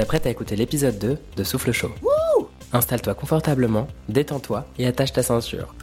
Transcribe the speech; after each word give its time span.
Tu 0.00 0.04
t'apprêtes 0.06 0.26
à 0.26 0.30
écouter 0.30 0.56
l'épisode 0.56 0.98
2 0.98 1.18
de 1.36 1.44
Souffle 1.44 1.72
Chaud. 1.72 1.90
Installe-toi 2.72 3.12
confortablement, 3.12 3.86
détends-toi 4.08 4.64
et 4.78 4.86
attache 4.86 5.12
ta 5.12 5.22
ceinture. 5.22 5.74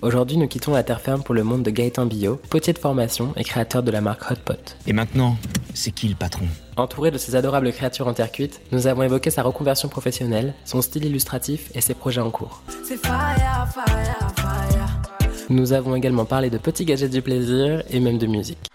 Aujourd'hui, 0.00 0.36
nous 0.36 0.48
quittons 0.48 0.74
la 0.74 0.82
terre 0.82 1.00
ferme 1.00 1.22
pour 1.22 1.32
le 1.32 1.44
monde 1.44 1.62
de 1.62 1.70
Gaëtan 1.70 2.06
Billot, 2.06 2.40
potier 2.50 2.72
de 2.72 2.78
formation 2.80 3.32
et 3.36 3.44
créateur 3.44 3.84
de 3.84 3.92
la 3.92 4.00
marque 4.00 4.28
Hotpot. 4.28 4.74
Et 4.88 4.92
maintenant, 4.92 5.36
c'est 5.74 5.92
qui 5.92 6.08
le 6.08 6.16
patron? 6.16 6.46
Entouré 6.76 7.12
de 7.12 7.18
ces 7.18 7.36
adorables 7.36 7.70
créatures 7.70 8.08
en 8.08 8.14
terre 8.14 8.32
cuite, 8.32 8.60
nous 8.72 8.88
avons 8.88 9.04
évoqué 9.04 9.30
sa 9.30 9.44
reconversion 9.44 9.88
professionnelle, 9.88 10.54
son 10.64 10.82
style 10.82 11.04
illustratif 11.04 11.70
et 11.76 11.80
ses 11.80 11.94
projets 11.94 12.20
en 12.20 12.32
cours. 12.32 12.64
C'est 12.82 12.96
fire, 12.96 13.68
fire, 13.72 14.32
fire. 14.38 15.02
Nous 15.50 15.72
avons 15.72 15.94
également 15.94 16.24
parlé 16.24 16.50
de 16.50 16.58
petits 16.58 16.84
gadgets 16.84 17.12
du 17.12 17.22
plaisir 17.22 17.84
et 17.90 18.00
même 18.00 18.18
de 18.18 18.26
musique. 18.26 18.72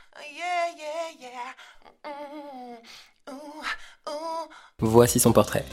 Voici 4.83 5.19
son 5.19 5.33
portrait. 5.33 5.65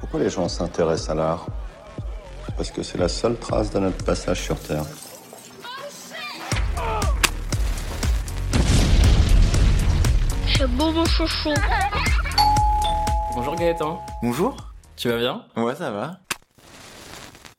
Pourquoi 0.00 0.18
les 0.18 0.28
gens 0.28 0.48
s'intéressent 0.48 1.10
à 1.10 1.14
l'art? 1.14 1.46
Parce 2.56 2.72
que 2.72 2.82
c'est 2.82 2.98
la 2.98 3.08
seule 3.08 3.36
trace 3.38 3.70
de 3.70 3.78
notre 3.78 4.04
passage 4.04 4.40
sur 4.42 4.58
Terre. 4.58 4.82
C'est 10.56 10.66
beau 10.76 10.90
mon 10.90 11.04
chouchou. 11.06 11.54
Bonjour 13.34 13.54
Gaëtan, 13.54 14.04
Bonjour. 14.22 14.56
tu 14.96 15.08
vas 15.08 15.18
bien? 15.18 15.44
Ouais, 15.56 15.74
ça 15.74 15.90
va. 15.90 16.18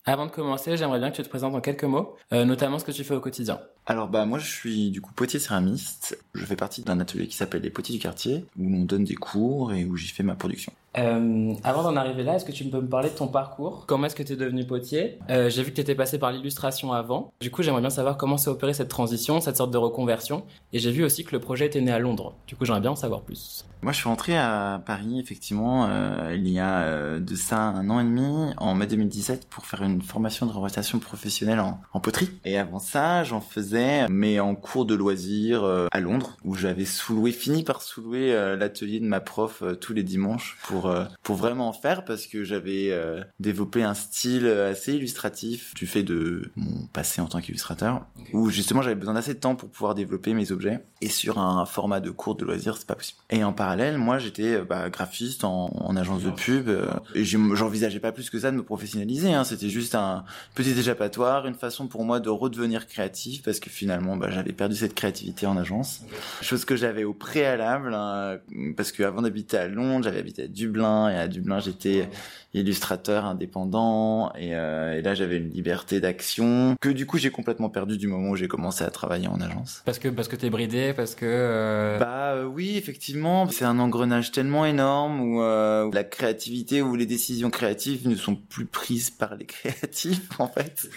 Avant 0.06 0.26
de 0.26 0.32
commencer, 0.32 0.78
j'aimerais 0.78 0.98
bien 0.98 1.12
que 1.12 1.18
tu 1.18 1.22
te 1.22 1.30
présentes 1.30 1.54
en 1.54 1.62
quelques 1.62 1.84
mots, 1.84 2.16
euh, 2.34 2.44
notamment 2.44 2.80
ce 2.80 2.86
que 2.86 2.92
tu 2.92 3.04
fais 3.04 3.14
au 3.14 3.20
quotidien. 3.20 3.60
Alors 3.86 4.08
bah 4.08 4.26
moi 4.26 4.40
je 4.40 4.48
suis 4.48 4.90
du 4.90 5.00
coup 5.00 5.14
potier 5.14 5.40
céramiste. 5.40 6.18
Je 6.34 6.44
fais 6.44 6.56
partie 6.56 6.82
d'un 6.82 7.00
atelier 7.00 7.28
qui 7.28 7.36
s'appelle 7.36 7.62
les 7.62 7.70
potiers 7.70 7.96
du 7.96 8.02
quartier 8.02 8.46
où 8.58 8.66
on 8.76 8.84
donne 8.84 9.04
des 9.04 9.16
cours 9.16 9.74
et 9.74 9.86
où 9.86 9.96
j'y 9.96 10.08
fais 10.08 10.24
ma 10.24 10.34
production. 10.34 10.74
Euh, 10.98 11.54
avant 11.64 11.84
d'en 11.84 11.96
arriver 11.96 12.24
là, 12.24 12.36
est-ce 12.36 12.46
que 12.46 12.52
tu 12.52 12.66
peux 12.66 12.82
me 12.82 12.90
parler 12.90 13.10
de 13.10 13.16
ton 13.16 13.28
parcours? 13.28 13.86
Comment 13.88 14.08
est-ce 14.08 14.16
que 14.16 14.24
tu 14.24 14.34
es 14.34 14.36
devenu 14.36 14.66
potier? 14.66 15.20
Euh, 15.30 15.50
J'ai 15.50 15.64
vu 15.64 15.72
que 15.72 15.76
tu 15.76 15.82
étais 15.82 15.96
passé 15.96 16.20
par 16.20 16.32
l'illustration 16.32 16.92
avant. 16.92 17.32
Du 17.40 17.50
coup, 17.52 17.64
j'aimerais 17.64 17.82
bien 17.82 17.90
savoir 17.90 18.18
comment 18.18 18.38
s'est 18.38 18.50
opérée 18.50 18.74
cette 18.74 18.90
transition, 18.90 19.40
cette 19.40 19.58
sorte 19.58 19.72
de 19.72 19.78
reconversion. 19.78 20.44
Et 20.74 20.80
j'ai 20.80 20.92
vu 20.92 21.04
aussi 21.04 21.24
que 21.24 21.32
le 21.32 21.40
projet 21.40 21.68
était 21.68 21.82
né 21.82 21.92
à 21.92 22.00
Londres. 22.00 22.36
Du 22.48 22.56
coup, 22.56 22.66
j'aimerais 22.66 22.82
bien 22.82 22.92
en 22.92 22.96
savoir 22.96 23.22
plus. 23.22 23.66
Moi 23.84 23.94
je 23.94 23.98
suis 23.98 24.08
rentré 24.08 24.38
à 24.38 24.80
Paris 24.86 25.20
effectivement 25.20 25.88
euh, 25.90 26.36
il 26.36 26.48
y 26.48 26.60
a 26.60 27.18
de 27.20 27.36
ça 27.36 27.58
un 27.58 27.90
an 27.90 28.00
et 28.00 28.04
demi 28.04 28.54
en 28.58 28.76
mai 28.76 28.86
2017 28.86 29.48
pour 29.50 29.66
faire 29.66 29.82
une 29.82 30.04
formation 30.04 30.46
de 30.46 30.52
représentation 30.52 31.00
professionnelle 31.00 31.60
en, 31.60 32.00
poterie. 32.00 32.30
Et 32.46 32.60
avant 32.60 32.78
ça 32.78 33.24
j'en 33.24 33.42
faisais 33.42 34.08
mais 34.08 34.40
en 34.40 34.54
cours 34.54 34.86
de 34.86 34.94
loisirs 34.94 35.64
à 35.92 36.00
Londres 36.00 36.38
où 36.44 36.54
j'avais 36.54 36.86
sous-loué, 36.86 37.32
fini 37.32 37.64
par 37.64 37.82
sous-louer 37.82 38.56
l'atelier 38.56 39.00
de 39.00 39.06
ma 39.06 39.20
prof 39.20 39.64
tous 39.80 39.94
les 39.94 40.04
dimanches 40.04 40.60
pour 40.62 40.81
euh, 40.88 41.06
pour 41.24 41.36
vraiment 41.36 41.70
en 41.70 41.74
faire 41.74 42.06
parce 42.06 42.28
que 42.28 42.44
j'avais 42.44 42.92
euh, 42.92 43.24
développé 43.40 43.84
un 43.84 43.94
style 43.94 44.48
assez 44.48 44.94
illustratif 44.94 45.74
du 45.76 45.88
fait 45.88 46.04
de 46.04 46.52
mon 46.56 46.86
passé 46.88 47.22
en 47.22 47.28
tant 47.28 47.42
qu'illustrateur 47.42 48.06
où 48.34 48.50
justement 48.50 48.82
j'avais 48.82 48.96
besoin 48.96 49.14
d'assez 49.14 49.34
de 49.34 49.40
temps 49.40 49.56
pour 49.56 49.70
pouvoir 49.70 49.96
développer 49.96 50.34
mes 50.34 50.52
objets 50.52 50.84
et 51.02 51.10
sur 51.10 51.40
un 51.40 51.66
format 51.66 52.00
de 52.00 52.10
cours 52.10 52.36
de 52.36 52.46
loisirs 52.46 52.78
c'est 52.78 52.88
pas 52.88 52.96
possible. 52.96 53.20
Et 53.30 53.44
en 53.44 53.54
parallèle 53.54 53.98
moi 53.98 54.18
j'étais 54.18 54.56
euh, 54.56 54.64
bah, 54.64 54.90
graphiste 54.90 55.44
en, 55.44 55.72
en 55.74 55.96
agence 55.96 56.24
de 56.24 56.32
pub 56.32 56.70
euh, 56.70 56.88
et 57.16 57.24
j'envisageais 57.24 58.00
pas 58.00 58.12
plus 58.12 58.30
que 58.30 58.40
ça 58.40 58.52
de 58.52 58.58
me 58.58 58.64
professionnaliser 58.64 59.34
hein. 59.34 59.44
c'était 59.44 59.70
juste 59.70 59.96
un 59.96 60.24
petit 60.56 60.72
échappatoire 60.72 61.48
une 61.48 61.56
façon 61.56 61.88
pour 61.88 62.04
moi 62.04 62.20
de 62.20 62.30
redevenir 62.30 62.88
créatif 62.88 63.44
parce 63.44 63.60
que 63.60 63.70
finalement 63.70 64.18
bah, 64.18 64.30
j'avais 64.30 64.54
perdu 64.54 64.76
cette 64.76 64.96
créativité 64.96 65.46
en 65.46 65.58
agence 65.58 66.02
chose 66.42 66.66
que 66.66 66.76
j'avais 66.76 67.04
au 67.04 67.14
préalable 67.14 67.94
hein, 67.94 68.38
parce 68.78 68.92
que 68.92 69.04
avant 69.04 69.22
d'habiter 69.22 69.58
à 69.58 69.68
Londres 69.68 70.04
j'avais 70.04 70.20
habité 70.20 70.44
à 70.44 70.48
Dublin 70.72 71.10
et 71.10 71.16
à 71.18 71.28
Dublin 71.28 71.60
j'étais 71.60 72.08
illustrateur 72.54 73.26
indépendant 73.26 74.32
et, 74.34 74.56
euh, 74.56 74.98
et 74.98 75.02
là 75.02 75.16
j'avais 75.16 75.38
une 75.38 75.50
liberté 75.50 76.02
d'action 76.02 76.76
que 76.82 76.90
du 76.90 77.06
coup 77.06 77.18
j'ai 77.18 77.30
complètement 77.30 77.70
perdu 77.70 77.98
du 77.98 78.08
moment 78.08 78.32
où 78.32 78.36
j'ai 78.36 78.48
commencé 78.48 78.84
à 78.84 78.90
travailler 78.90 79.28
en 79.28 79.40
agence. 79.40 79.82
Parce 79.86 80.00
que 80.00 80.10
parce 80.10 80.28
que 80.28 80.36
t'es 80.36 80.50
bridé, 80.50 80.94
parce 80.94 81.16
que 81.16 81.26
euh, 81.26 81.98
Bah 81.98 82.34
euh, 82.34 82.46
oui, 82.46 82.76
effectivement, 82.78 83.48
c'est 83.50 83.64
un 83.66 83.80
engrenage 83.80 84.32
tellement 84.32 84.66
énorme 84.66 85.22
où, 85.22 85.42
euh, 85.42 85.86
où 85.86 85.92
la 85.92 86.04
créativité 86.04 86.82
ou 86.82 86.96
les 86.96 87.06
décisions 87.06 87.50
créatives 87.50 88.08
ne 88.08 88.16
sont 88.16 88.36
plus 88.36 88.66
prises 88.66 89.10
par 89.10 89.36
les 89.36 89.46
créatifs 89.46 90.40
en 90.40 90.48
fait. 90.48 90.90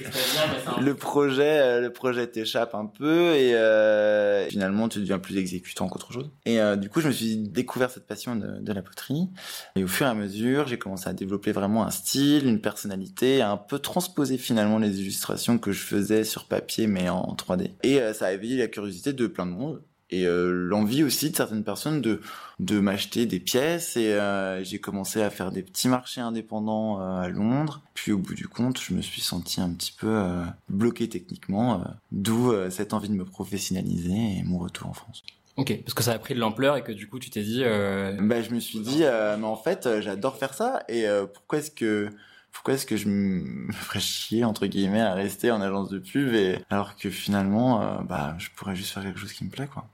Le 0.80 0.94
projet, 0.94 1.60
euh, 1.60 1.80
le 1.80 1.92
projet 1.92 2.26
t'échappe 2.26 2.74
un 2.74 2.86
peu 2.86 3.34
et 3.34 3.54
euh, 3.54 4.48
finalement 4.48 4.88
tu 4.88 4.98
deviens 5.00 5.18
plus 5.18 5.36
exécutant 5.36 5.88
qu'autre 5.88 6.12
chose. 6.12 6.30
Et 6.46 6.60
euh, 6.60 6.76
du 6.76 6.88
coup, 6.88 7.00
je 7.00 7.08
me 7.08 7.12
suis 7.12 7.36
découvert 7.36 7.90
cette 7.90 8.06
passion 8.06 8.34
de, 8.34 8.58
de 8.60 8.72
la 8.72 8.82
poterie 8.82 9.28
et 9.76 9.84
au 9.84 9.88
fur 9.88 10.06
et 10.06 10.10
à 10.10 10.14
mesure, 10.14 10.66
j'ai 10.66 10.78
commencé 10.78 11.08
à 11.08 11.12
développer 11.12 11.52
vraiment 11.52 11.84
un 11.84 11.90
style, 11.90 12.46
une 12.46 12.60
personnalité, 12.60 13.40
à 13.40 13.50
un 13.50 13.56
peu 13.56 13.78
transposer 13.78 14.38
finalement 14.38 14.78
les 14.78 15.00
illustrations 15.00 15.58
que 15.58 15.72
je 15.72 15.80
faisais 15.80 16.24
sur 16.24 16.44
papier 16.44 16.86
mais 16.86 17.08
en 17.08 17.34
3D. 17.34 17.70
Et 17.82 18.00
euh, 18.00 18.12
ça 18.12 18.26
a 18.26 18.32
éveillé 18.32 18.58
la 18.58 18.68
curiosité 18.68 19.12
de 19.12 19.26
plein 19.26 19.46
de 19.46 19.52
monde 19.52 19.82
et 20.10 20.26
euh, 20.26 20.50
l'envie 20.50 21.02
aussi 21.02 21.30
de 21.30 21.36
certaines 21.36 21.64
personnes 21.64 22.00
de 22.00 22.20
de 22.60 22.78
m'acheter 22.78 23.26
des 23.26 23.40
pièces. 23.40 23.96
Et 23.96 24.12
euh, 24.12 24.62
j'ai 24.62 24.78
commencé 24.78 25.22
à 25.22 25.30
faire 25.30 25.50
des 25.50 25.62
petits 25.62 25.88
marchés 25.88 26.20
indépendants 26.20 27.00
à 27.00 27.28
Londres. 27.28 27.82
Puis 27.94 28.12
au 28.12 28.18
bout 28.18 28.34
du 28.34 28.46
compte 28.46 28.80
je 28.80 28.94
me 28.94 29.02
suis 29.02 29.22
senti 29.22 29.60
un 29.60 29.70
petit 29.70 29.92
peu 29.92 30.22
bloqué 30.68 31.08
techniquement 31.08 31.82
d'où 32.12 32.52
cette 32.70 32.92
envie 32.92 33.08
de 33.08 33.14
me 33.14 33.24
professionnaliser 33.24 34.38
et 34.38 34.42
mon 34.44 34.58
retour 34.58 34.88
en 34.88 34.92
France 34.92 35.22
ok, 35.56 35.82
parce 35.82 35.94
que 35.94 36.02
ça 36.02 36.12
a 36.12 36.18
pris 36.18 36.34
de 36.34 36.40
l'ampleur 36.40 36.76
et 36.76 36.82
que 36.82 36.92
du 36.92 37.08
coup 37.08 37.18
tu 37.18 37.30
t'es 37.30 37.42
dit 37.42 37.62
euh, 37.64 38.16
bah 38.20 38.42
je 38.42 38.50
me 38.50 38.60
suis 38.60 38.80
dit 38.80 39.04
euh, 39.04 39.36
mais 39.36 39.46
en 39.46 39.56
fait 39.56 39.86
euh, 39.86 40.00
j'adore 40.00 40.36
faire 40.36 40.54
ça 40.54 40.82
et 40.88 41.06
euh, 41.06 41.26
pourquoi 41.26 41.58
est-ce 41.58 41.70
que 41.70 42.10
pourquoi 42.52 42.74
est-ce 42.74 42.86
que 42.86 42.96
je 42.96 43.08
me 43.08 43.72
ferais 43.72 44.00
chier 44.00 44.44
entre 44.44 44.66
guillemets 44.66 45.00
à 45.00 45.14
rester 45.14 45.50
en 45.50 45.60
agence 45.60 45.90
de 45.90 45.98
pub 45.98 46.34
et 46.34 46.58
alors 46.70 46.96
que 46.96 47.10
finalement 47.10 47.82
euh, 47.82 47.98
bah 48.02 48.34
je 48.38 48.48
pourrais 48.56 48.74
juste 48.76 48.92
faire 48.92 49.02
quelque 49.02 49.18
chose 49.18 49.32
qui 49.32 49.44
me 49.44 49.50
plaît 49.50 49.68
quoi 49.68 49.88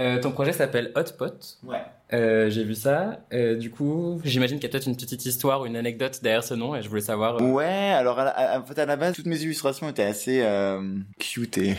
euh, 0.00 0.20
ton 0.20 0.32
projet 0.32 0.52
s'appelle 0.52 0.90
Hotpot. 0.96 1.26
ouais 1.64 1.82
Euh, 2.12 2.50
j'ai 2.50 2.64
vu 2.64 2.74
ça. 2.74 3.20
Euh, 3.32 3.54
du 3.56 3.70
coup, 3.70 4.20
j'imagine 4.24 4.58
qu'il 4.58 4.66
y 4.66 4.70
a 4.70 4.72
peut-être 4.72 4.88
une 4.88 4.96
petite 4.96 5.24
histoire 5.26 5.60
ou 5.60 5.66
une 5.66 5.76
anecdote 5.76 6.18
derrière 6.24 6.42
ce 6.42 6.54
nom 6.54 6.74
et 6.74 6.82
je 6.82 6.88
voulais 6.88 7.00
savoir. 7.02 7.36
euh, 7.40 7.44
Ouais, 7.52 7.64
alors 7.92 8.18
à 8.18 8.24
la, 8.24 8.30
à- 8.30 8.58
en 8.58 8.64
fait 8.64 8.76
à 8.80 8.86
la 8.86 8.96
base 8.96 9.14
toutes 9.14 9.26
mes 9.26 9.40
illustrations 9.42 9.88
étaient 9.88 10.02
assez 10.02 10.40
euh, 10.42 10.80
cute 11.20 11.56
et, 11.58 11.76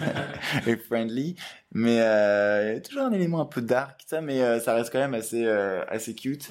et 0.66 0.76
friendly, 0.76 1.36
mais 1.72 1.98
euh, 2.00 2.70
il 2.72 2.74
y 2.74 2.76
a 2.76 2.80
toujours 2.80 3.02
un 3.04 3.12
élément 3.12 3.40
un 3.40 3.46
peu 3.46 3.62
dark 3.62 4.00
ça, 4.06 4.20
mais 4.20 4.42
euh, 4.42 4.60
ça 4.60 4.74
reste 4.74 4.92
quand 4.92 4.98
même 4.98 5.14
assez 5.14 5.44
euh, 5.46 5.82
assez 5.88 6.14
cute. 6.14 6.50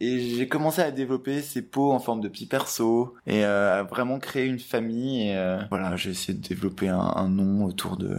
Et 0.00 0.20
j'ai 0.36 0.46
commencé 0.48 0.80
à 0.82 0.90
développer 0.90 1.40
ces 1.42 1.62
pots 1.62 1.92
en 1.92 1.98
forme 1.98 2.20
de 2.20 2.28
petits 2.28 2.46
persos 2.46 3.08
et 3.26 3.44
euh, 3.44 3.80
à 3.80 3.82
vraiment 3.82 4.18
créer 4.18 4.44
une 4.46 4.58
famille. 4.60 5.30
Et 5.30 5.36
euh, 5.36 5.58
voilà, 5.70 5.96
j'ai 5.96 6.10
essayé 6.10 6.38
de 6.38 6.46
développer 6.46 6.88
un, 6.88 6.98
un 7.00 7.28
nom 7.28 7.64
autour 7.64 7.96
de 7.96 8.18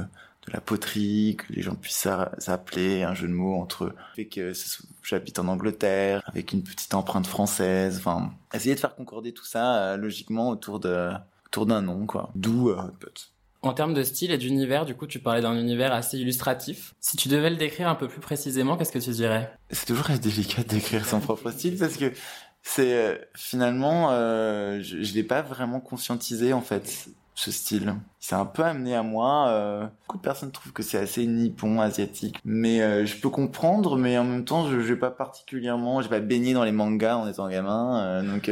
de 0.50 0.54
la 0.54 0.62
poterie, 0.62 1.38
que 1.38 1.54
les 1.54 1.62
gens 1.62 1.76
puissent 1.76 1.96
s'a- 1.98 2.32
s'appeler, 2.38 3.04
un 3.04 3.14
jeu 3.14 3.28
de 3.28 3.34
mots 3.34 3.56
entre 3.62 3.86
eux. 3.86 3.94
Fait 4.16 4.26
que 4.26 4.52
j'habite 5.04 5.40
en 5.40 5.48
Angleterre, 5.48 6.22
avec 6.26 6.52
une 6.52 6.64
petite 6.64 6.94
empreinte 6.94 7.28
française, 7.28 7.98
enfin, 7.98 8.32
essayer 8.54 8.76
de 8.76 8.80
faire 8.80 8.96
concorder 8.96 9.32
tout 9.34 9.46
ça 9.46 9.76
euh, 9.94 9.98
logiquement 9.98 10.50
autour 10.50 10.80
de 10.80 11.10
autour 11.48 11.66
d'un 11.66 11.82
nom, 11.82 12.06
quoi. 12.06 12.30
D'où 12.36 12.70
euh, 12.70 12.76
Hotpot. 12.78 13.12
En 13.62 13.74
termes 13.74 13.94
de 13.94 14.04
style 14.04 14.32
et 14.32 14.38
d'univers, 14.38 14.86
du 14.86 14.96
coup, 14.96 15.08
tu 15.08 15.20
parlais 15.20 15.42
d'un 15.42 15.58
univers 15.60 15.94
assez 15.94 16.18
illustratif. 16.18 16.94
Si 17.02 17.18
tu 17.18 17.28
devais 17.28 17.50
le 17.50 17.56
décrire 17.58 17.90
un 17.90 17.96
peu 17.96 18.08
plus 18.08 18.22
précisément, 18.22 18.78
qu'est-ce 18.78 18.92
que 18.92 19.00
tu 19.00 19.10
dirais? 19.12 19.52
C'est 19.72 19.86
toujours 19.86 20.10
assez 20.12 20.20
délicat 20.20 20.64
d'écrire 20.64 21.06
son 21.06 21.20
propre 21.20 21.52
style 21.58 21.78
parce 21.78 21.98
que 21.98 22.12
c'est 22.62 22.94
euh, 22.94 23.18
finalement, 23.36 24.10
euh, 24.12 24.80
je, 24.82 25.02
je 25.02 25.14
l'ai 25.14 25.24
pas 25.24 25.42
vraiment 25.42 25.80
conscientisé 25.82 26.54
en 26.54 26.62
fait 26.62 27.08
ce 27.40 27.52
style. 27.52 27.96
C'est 28.20 28.36
un 28.36 28.46
peu 28.46 28.64
amené 28.64 28.96
à 28.96 29.02
moi. 29.02 29.48
euh, 29.48 29.88
beaucoup 30.02 30.18
de 30.18 30.22
personnes 30.22 30.52
trouvent 30.52 30.74
que 30.74 30.84
c'est 30.84 30.98
assez 30.98 31.26
nippon, 31.26 31.80
asiatique, 31.80 32.38
mais 32.44 32.82
euh, 32.82 33.06
je 33.06 33.16
peux 33.16 33.30
comprendre. 33.30 33.98
Mais 33.98 34.18
en 34.18 34.26
même 34.26 34.44
temps, 34.44 34.68
je, 34.68 34.82
je 34.82 34.94
vais 34.94 35.00
pas 35.00 35.10
particulièrement, 35.10 36.02
j'ai 36.02 36.10
pas 36.10 36.20
baigné 36.20 36.54
dans 36.54 36.66
les 36.66 36.74
mangas 36.74 37.16
en 37.16 37.28
étant 37.30 37.48
gamin, 37.48 38.04
euh, 38.04 38.22
donc. 38.24 38.52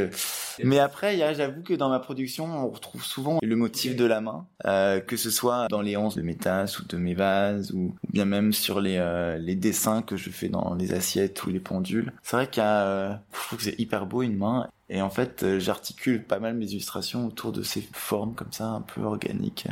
mais 0.63 0.79
après, 0.79 1.17
j'avoue 1.35 1.63
que 1.63 1.73
dans 1.73 1.89
ma 1.89 1.99
production, 1.99 2.45
on 2.45 2.69
retrouve 2.69 3.03
souvent 3.03 3.39
le 3.43 3.55
motif 3.57 3.97
de 3.97 4.05
la 4.05 4.21
main, 4.21 4.47
que 4.63 5.17
ce 5.17 5.29
soit 5.29 5.67
dans 5.69 5.81
les 5.81 5.97
anses 5.97 6.15
de 6.15 6.21
mes 6.21 6.37
tasses 6.37 6.79
ou 6.79 6.85
de 6.87 6.95
mes 6.95 7.13
vases, 7.13 7.71
ou, 7.73 7.93
ou 8.03 8.11
bien 8.11 8.25
même 8.25 8.53
sur 8.53 8.79
les, 8.79 8.97
les 9.39 9.55
dessins 9.55 10.01
que 10.01 10.15
je 10.15 10.29
fais 10.29 10.47
dans 10.47 10.75
les 10.75 10.93
assiettes 10.93 11.43
ou 11.43 11.49
les 11.49 11.59
pendules. 11.59 12.13
C'est 12.23 12.37
vrai 12.37 12.47
qu'il 12.49 12.63
y 12.63 12.65
a, 12.65 13.21
je 13.33 13.39
trouve 13.47 13.57
que 13.59 13.65
c'est 13.65 13.79
hyper 13.79 14.05
beau 14.05 14.21
une 14.21 14.37
main, 14.37 14.67
et 14.89 15.01
en 15.01 15.09
fait, 15.09 15.43
euh, 15.43 15.59
j'articule 15.59 16.23
pas 16.23 16.39
mal 16.39 16.55
mes 16.55 16.65
illustrations 16.67 17.27
autour 17.27 17.51
de 17.51 17.61
ces 17.63 17.87
formes 17.93 18.33
comme 18.35 18.51
ça, 18.51 18.65
un 18.67 18.81
peu 18.81 19.01
organiques. 19.01 19.67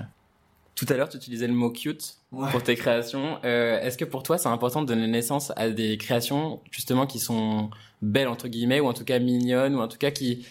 Tout 0.75 0.85
à 0.89 0.95
l'heure, 0.95 1.07
tu 1.07 1.15
utilisais 1.15 1.47
le 1.47 1.53
mot 1.53 1.69
cute 1.69 2.17
pour 2.31 2.62
tes 2.62 2.75
créations. 2.75 3.39
Euh, 3.45 3.79
Est-ce 3.79 3.97
que 3.97 4.03
pour 4.03 4.23
toi, 4.23 4.38
c'est 4.38 4.50
important 4.50 4.81
de 4.81 4.88
donner 4.88 5.07
naissance 5.07 5.53
à 5.56 5.69
des 5.69 5.97
créations 5.97 6.59
justement 6.69 7.07
qui 7.07 7.19
sont 7.19 7.69
belles 8.01 8.27
entre 8.27 8.50
guillemets 8.50 8.81
ou 8.81 8.88
en 8.88 8.94
tout 8.94 9.06
cas 9.06 9.19
mignonnes 9.19 9.75
ou 9.75 9.79
en 9.79 9.88
tout 9.88 9.97
cas 9.97 10.12
qui 10.12 10.45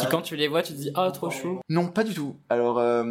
Qui 0.00 0.06
quand 0.10 0.22
tu 0.22 0.34
les 0.34 0.48
vois, 0.48 0.62
tu 0.62 0.72
te 0.72 0.78
dis 0.78 0.90
oh 0.96 1.08
trop 1.12 1.30
chou. 1.30 1.60
Non, 1.68 1.86
pas 1.86 2.02
du 2.02 2.12
tout. 2.12 2.36
Alors, 2.50 2.78
euh, 2.80 3.04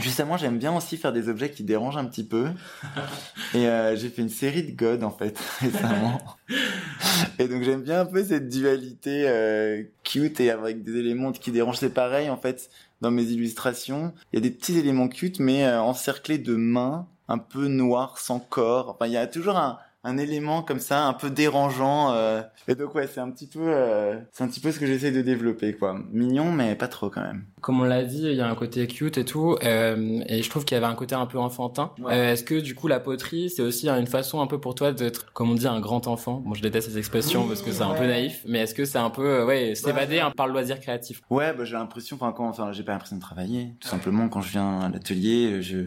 justement, 0.00 0.38
j'aime 0.38 0.58
bien 0.58 0.74
aussi 0.74 0.96
faire 0.96 1.12
des 1.12 1.28
objets 1.28 1.50
qui 1.50 1.62
dérangent 1.62 1.98
un 1.98 2.06
petit 2.06 2.24
peu. 2.24 2.48
Et 3.52 3.66
euh, 3.68 3.94
j'ai 3.94 4.08
fait 4.08 4.22
une 4.22 4.30
série 4.30 4.62
de 4.62 4.74
God, 4.74 5.04
en 5.04 5.10
fait, 5.10 5.38
récemment. 5.60 6.22
et 7.38 7.48
donc, 7.48 7.62
j'aime 7.62 7.82
bien 7.82 8.00
un 8.00 8.06
peu 8.06 8.24
cette 8.24 8.48
dualité 8.48 9.24
euh, 9.26 9.82
cute 10.02 10.40
et 10.40 10.50
avec 10.50 10.82
des 10.82 10.96
éléments 10.96 11.32
qui 11.32 11.50
dérangent. 11.50 11.78
C'est 11.78 11.94
pareil, 11.94 12.30
en 12.30 12.36
fait, 12.36 12.70
dans 13.00 13.10
mes 13.10 13.24
illustrations. 13.24 14.12
Il 14.32 14.36
y 14.36 14.38
a 14.38 14.42
des 14.42 14.50
petits 14.50 14.78
éléments 14.78 15.08
cute, 15.08 15.40
mais 15.40 15.64
euh, 15.64 15.80
encerclés 15.80 16.38
de 16.38 16.54
mains 16.56 17.06
un 17.28 17.38
peu 17.38 17.68
noires, 17.68 18.18
sans 18.18 18.38
corps. 18.38 18.90
Enfin, 18.90 19.06
il 19.06 19.12
y 19.12 19.16
a 19.16 19.26
toujours 19.26 19.56
un, 19.56 19.78
un 20.04 20.18
élément 20.18 20.62
comme 20.62 20.78
ça, 20.78 21.06
un 21.06 21.14
peu 21.14 21.30
dérangeant. 21.30 22.12
euh. 22.12 22.42
Et 22.68 22.74
donc, 22.74 22.94
ouais, 22.94 23.06
c'est 23.06 23.20
un 23.20 23.30
petit 23.30 23.46
peu... 23.46 23.60
euh, 23.62 24.16
c'est 24.32 24.44
un 24.44 24.48
petit 24.48 24.60
peu 24.60 24.70
ce 24.70 24.78
que 24.78 24.86
j'essaie 24.86 25.10
de 25.10 25.22
développer, 25.22 25.72
quoi. 25.74 25.98
Mignon, 26.12 26.52
mais 26.52 26.74
pas 26.76 26.88
trop, 26.88 27.10
quand 27.10 27.22
même. 27.22 27.44
Comme 27.60 27.80
on 27.80 27.84
l'a 27.84 28.04
dit, 28.04 28.22
il 28.22 28.34
y 28.34 28.40
a 28.40 28.46
un 28.48 28.54
côté 28.54 28.86
cute 28.86 29.16
et 29.18 29.24
tout, 29.24 29.56
euh, 29.64 30.22
et 30.26 30.42
je 30.42 30.50
trouve 30.50 30.64
qu'il 30.64 30.74
y 30.74 30.78
avait 30.78 30.86
un 30.90 30.94
côté 30.94 31.14
un 31.14 31.26
peu 31.26 31.38
enfantin. 31.38 31.92
Ouais. 31.98 32.12
Euh, 32.12 32.32
Est-ce 32.32 32.44
que 32.44 32.60
du 32.60 32.74
coup 32.74 32.88
la 32.88 33.00
poterie, 33.00 33.48
c'est 33.48 33.62
aussi 33.62 33.88
une 33.88 34.06
façon 34.06 34.40
un 34.40 34.46
peu 34.46 34.60
pour 34.60 34.74
toi 34.74 34.92
d'être, 34.92 35.32
comme 35.32 35.50
on 35.50 35.54
dit, 35.54 35.66
un 35.66 35.80
grand 35.80 36.06
enfant? 36.06 36.42
Bon, 36.44 36.54
je 36.54 36.62
déteste 36.62 36.90
ces 36.90 36.98
expressions 36.98 37.42
Oui, 37.42 37.48
parce 37.48 37.62
que 37.62 37.72
c'est 37.72 37.82
un 37.82 37.92
ouais. 37.92 37.98
peu 37.98 38.06
naïf, 38.06 38.42
mais 38.46 38.60
est-ce 38.60 38.74
que 38.74 38.84
c'est 38.84 38.98
un 38.98 39.10
peu, 39.10 39.26
euh, 39.26 39.46
ouais, 39.46 39.74
s'évader 39.74 40.20
hein, 40.20 40.32
par 40.36 40.46
le 40.46 40.52
loisir 40.52 40.78
créatif? 40.80 41.22
Ouais, 41.30 41.54
bah, 41.54 41.64
j'ai 41.64 41.74
l'impression, 41.74 42.16
enfin, 42.20 42.32
quand, 42.36 42.48
enfin, 42.48 42.72
j'ai 42.72 42.82
pas 42.82 42.92
l'impression 42.92 43.16
de 43.16 43.22
travailler. 43.22 43.74
Tout 43.80 43.88
simplement, 43.88 44.28
quand 44.28 44.42
je 44.42 44.50
viens 44.50 44.80
à 44.82 44.88
l'atelier, 44.90 45.62
je, 45.62 45.86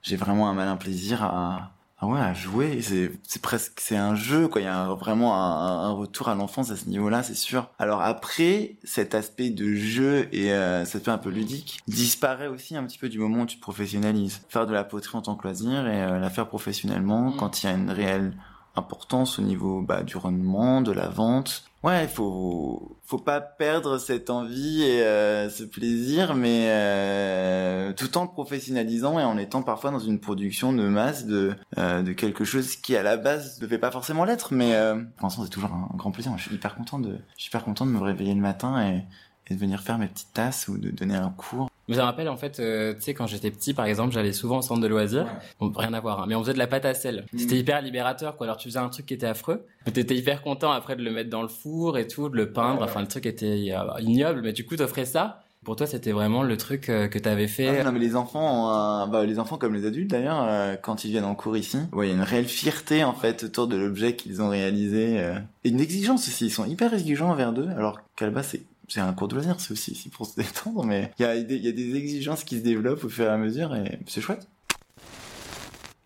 j'ai 0.00 0.16
vraiment 0.16 0.48
un 0.48 0.54
malin 0.54 0.76
plaisir 0.76 1.22
à, 1.22 1.72
ah 2.00 2.06
ouais, 2.06 2.20
à 2.20 2.32
jouer. 2.34 2.80
C'est, 2.80 3.10
c'est 3.24 3.42
presque, 3.42 3.80
c'est 3.80 3.96
un 3.96 4.14
jeu, 4.14 4.46
quoi. 4.48 4.60
Il 4.60 4.64
y 4.64 4.68
a 4.68 4.78
un- 4.84 4.94
vraiment 4.94 5.34
un, 5.34 5.86
un 5.88 5.90
retour 5.90 6.28
à 6.28 6.34
l'enfance 6.36 6.70
à 6.70 6.76
ce 6.76 6.86
niveau-là, 6.88 7.22
c'est 7.24 7.34
sûr. 7.34 7.68
Alors 7.78 8.02
après, 8.02 8.76
cet 8.84 9.14
aspect 9.14 9.50
de 9.50 9.74
jeu 9.74 10.28
et 10.32 10.52
euh, 10.52 10.84
cet 10.84 10.96
aspect 11.02 11.10
un 11.10 11.18
peu 11.18 11.30
ludique 11.30 11.80
disparaît 11.88 12.46
aussi 12.46 12.76
un 12.76 12.84
petit 12.84 12.98
peu 12.98 13.08
du 13.08 13.18
moment 13.18 13.42
où 13.42 13.46
tu 13.46 13.56
te 13.56 13.62
professionnalises. 13.62 14.42
Faire 14.48 14.66
de 14.66 14.72
la 14.72 14.84
poterie 14.84 15.16
en 15.18 15.22
tant 15.22 15.34
que 15.34 15.42
loisir 15.42 15.86
et 15.88 16.02
euh, 16.02 16.18
la 16.18 16.30
faire 16.30 16.46
professionnellement 16.48 17.30
Mm. 17.30 17.36
quand 17.36 17.62
il 17.62 17.66
y 17.66 17.68
a 17.68 17.72
une 17.72 17.90
réelle 17.90 18.32
importance 18.76 19.38
au 19.40 19.42
niveau 19.42 19.82
bah, 19.82 20.02
du 20.04 20.16
rendement, 20.16 20.80
de 20.82 20.92
la 20.92 21.08
vente. 21.08 21.64
Ouais, 21.84 22.08
faut 22.08 22.98
faut 23.04 23.18
pas 23.18 23.40
perdre 23.40 23.98
cette 23.98 24.30
envie 24.30 24.82
et 24.82 25.00
euh, 25.02 25.48
ce 25.48 25.62
plaisir, 25.62 26.34
mais 26.34 26.66
euh, 26.70 27.92
tout 27.92 28.18
en 28.18 28.26
professionnalisant 28.26 29.18
et 29.20 29.22
en 29.22 29.38
étant 29.38 29.62
parfois 29.62 29.92
dans 29.92 30.00
une 30.00 30.18
production 30.18 30.72
de 30.72 30.82
masse 30.88 31.24
de 31.24 31.54
euh, 31.78 32.02
de 32.02 32.12
quelque 32.12 32.44
chose 32.44 32.74
qui 32.74 32.96
à 32.96 33.04
la 33.04 33.16
base 33.16 33.58
ne 33.58 33.66
devait 33.66 33.78
pas 33.78 33.92
forcément 33.92 34.24
l'être, 34.24 34.52
mais 34.52 34.74
euh, 34.74 34.96
pour 35.16 35.26
l'instant 35.26 35.44
c'est 35.44 35.50
toujours 35.50 35.72
un 35.72 35.88
grand 35.94 36.10
plaisir. 36.10 36.32
Je 36.36 36.42
suis 36.42 36.54
hyper 36.56 36.74
content 36.74 36.98
de 36.98 37.16
je 37.36 37.42
suis 37.42 37.48
hyper 37.48 37.62
content 37.64 37.86
de 37.86 37.92
me 37.92 38.00
réveiller 38.00 38.34
le 38.34 38.40
matin 38.40 38.82
et 38.84 39.04
et 39.50 39.54
de 39.54 39.60
venir 39.60 39.80
faire 39.80 39.98
mes 39.98 40.08
petites 40.08 40.32
tasses 40.32 40.68
ou 40.68 40.78
de 40.78 40.90
donner 40.90 41.14
un 41.14 41.30
cours. 41.30 41.67
Mais 41.88 41.94
ça 41.94 42.02
me 42.02 42.06
rappelle 42.06 42.28
en 42.28 42.36
fait, 42.36 42.60
euh, 42.60 42.94
tu 42.94 43.00
sais, 43.02 43.14
quand 43.14 43.26
j'étais 43.26 43.50
petit, 43.50 43.74
par 43.74 43.86
exemple, 43.86 44.12
j'allais 44.12 44.32
souvent 44.32 44.58
au 44.58 44.62
centre 44.62 44.80
de 44.80 44.86
loisirs. 44.86 45.26
Bon, 45.58 45.72
rien 45.74 45.92
à 45.94 46.00
voir, 46.00 46.20
hein, 46.20 46.26
mais 46.28 46.34
on 46.34 46.42
faisait 46.42 46.52
de 46.52 46.58
la 46.58 46.66
pâte 46.66 46.84
à 46.84 46.94
sel. 46.94 47.24
Mm. 47.32 47.38
C'était 47.38 47.56
hyper 47.56 47.82
libérateur, 47.82 48.36
quoi. 48.36 48.46
Alors 48.46 48.58
tu 48.58 48.68
faisais 48.68 48.78
un 48.78 48.88
truc 48.88 49.06
qui 49.06 49.14
était 49.14 49.26
affreux, 49.26 49.64
mais 49.86 49.92
t'étais 49.92 50.16
hyper 50.16 50.42
content 50.42 50.70
après 50.70 50.96
de 50.96 51.02
le 51.02 51.10
mettre 51.10 51.30
dans 51.30 51.42
le 51.42 51.48
four 51.48 51.98
et 51.98 52.06
tout, 52.06 52.28
de 52.28 52.36
le 52.36 52.52
peindre. 52.52 52.82
Enfin, 52.82 53.00
le 53.00 53.08
truc 53.08 53.26
était 53.26 53.72
euh, 53.72 54.00
ignoble, 54.00 54.42
mais 54.42 54.52
du 54.52 54.64
coup, 54.66 54.76
t'offrais 54.76 55.06
ça. 55.06 55.42
Pour 55.64 55.76
toi, 55.76 55.86
c'était 55.86 56.12
vraiment 56.12 56.42
le 56.42 56.56
truc 56.56 56.88
euh, 56.88 57.08
que 57.08 57.18
t'avais 57.18 57.48
fait. 57.48 57.80
Ah, 57.80 57.84
non 57.84 57.92
mais 57.92 57.98
les 57.98 58.16
enfants, 58.16 59.06
bah, 59.08 59.26
les 59.26 59.38
enfants 59.38 59.58
comme 59.58 59.74
les 59.74 59.86
adultes 59.86 60.10
d'ailleurs, 60.10 60.42
euh, 60.48 60.76
quand 60.76 61.04
ils 61.04 61.10
viennent 61.10 61.24
en 61.24 61.34
cours 61.34 61.56
ici, 61.56 61.78
ouais, 61.92 62.06
il 62.06 62.10
y 62.10 62.12
a 62.12 62.16
une 62.16 62.22
réelle 62.22 62.46
fierté 62.46 63.04
en 63.04 63.12
fait 63.12 63.44
autour 63.44 63.66
de 63.66 63.76
l'objet 63.76 64.14
qu'ils 64.14 64.40
ont 64.40 64.48
réalisé 64.48 65.18
euh. 65.18 65.38
et 65.64 65.70
une 65.70 65.80
exigence 65.80 66.26
aussi. 66.28 66.46
Ils 66.46 66.50
sont 66.50 66.64
hyper 66.64 66.94
exigeants 66.94 67.30
envers 67.30 67.52
eux, 67.52 67.68
alors 67.76 68.00
qu'à 68.16 68.26
la 68.26 68.30
base 68.30 68.48
c'est 68.52 68.62
c'est 68.88 69.00
un 69.00 69.12
cours 69.12 69.28
de 69.28 69.34
loisir, 69.34 69.56
c'est 69.58 69.72
aussi 69.72 69.92
ici 69.92 70.08
pour 70.08 70.26
se 70.26 70.36
détendre, 70.36 70.84
mais 70.84 71.10
il 71.18 71.22
y 71.22 71.26
a 71.26 71.40
des 71.42 71.56
il 71.56 71.64
y 71.64 71.68
a 71.68 71.72
des 71.72 71.94
exigences 71.96 72.44
qui 72.44 72.58
se 72.58 72.62
développent 72.64 73.04
au 73.04 73.08
fur 73.08 73.24
et 73.26 73.28
à 73.28 73.36
mesure 73.36 73.74
et 73.74 73.98
c'est 74.06 74.20
chouette. 74.20 74.48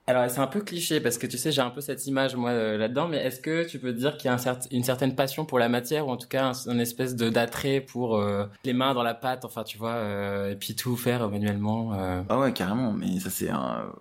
Alors, 0.08 0.29
c'est 0.29 0.40
un 0.40 0.49
peu 0.49 0.61
cliché 0.62 1.00
parce 1.00 1.17
que 1.17 1.29
tu 1.29 1.38
sais, 1.38 1.52
j'ai 1.52 1.62
un 1.62 1.70
peu 1.70 1.81
cette 1.81 2.05
image 2.08 2.34
moi 2.34 2.50
euh, 2.50 2.76
là-dedans, 2.76 3.06
mais 3.06 3.19
est-ce 3.19 3.40
que 3.40 3.64
tu 3.64 3.79
peux 3.79 3.93
dire 3.93 4.17
qu'il 4.17 4.26
y 4.26 4.29
a 4.31 4.34
un 4.34 4.37
cer- 4.37 4.67
une 4.73 4.82
certaine 4.82 5.14
passion 5.14 5.44
pour 5.44 5.61
la 5.61 5.69
matière 5.69 6.08
ou 6.08 6.11
en 6.11 6.17
tout 6.17 6.26
cas 6.26 6.46
un, 6.67 6.70
un 6.73 6.79
espèce 6.81 7.14
de 7.14 7.31
d'attrait 7.31 7.81
pour 7.81 8.17
euh, 8.17 8.44
les 8.64 8.73
mains 8.73 8.94
dans 8.94 9.05
la 9.05 9.14
pâte, 9.14 9.44
enfin 9.44 9.62
tu 9.62 9.78
vois, 9.78 9.94
euh, 9.94 10.50
et 10.50 10.56
puis 10.56 10.75
tout 10.75 10.96
faire 10.96 11.31
manuellement. 11.31 11.94
euh? 11.94 12.20
Ah 12.28 12.40
ouais 12.40 12.52
carrément, 12.52 12.93
mais 12.93 13.20
ça 13.20 13.31
c'est 13.31 13.49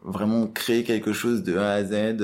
vraiment 0.01 0.47
créer 0.47 0.83
quelque 0.83 1.13
chose 1.13 1.43
de 1.43 1.55
A 1.57 1.73
à 1.73 1.83
Z. 1.83 2.15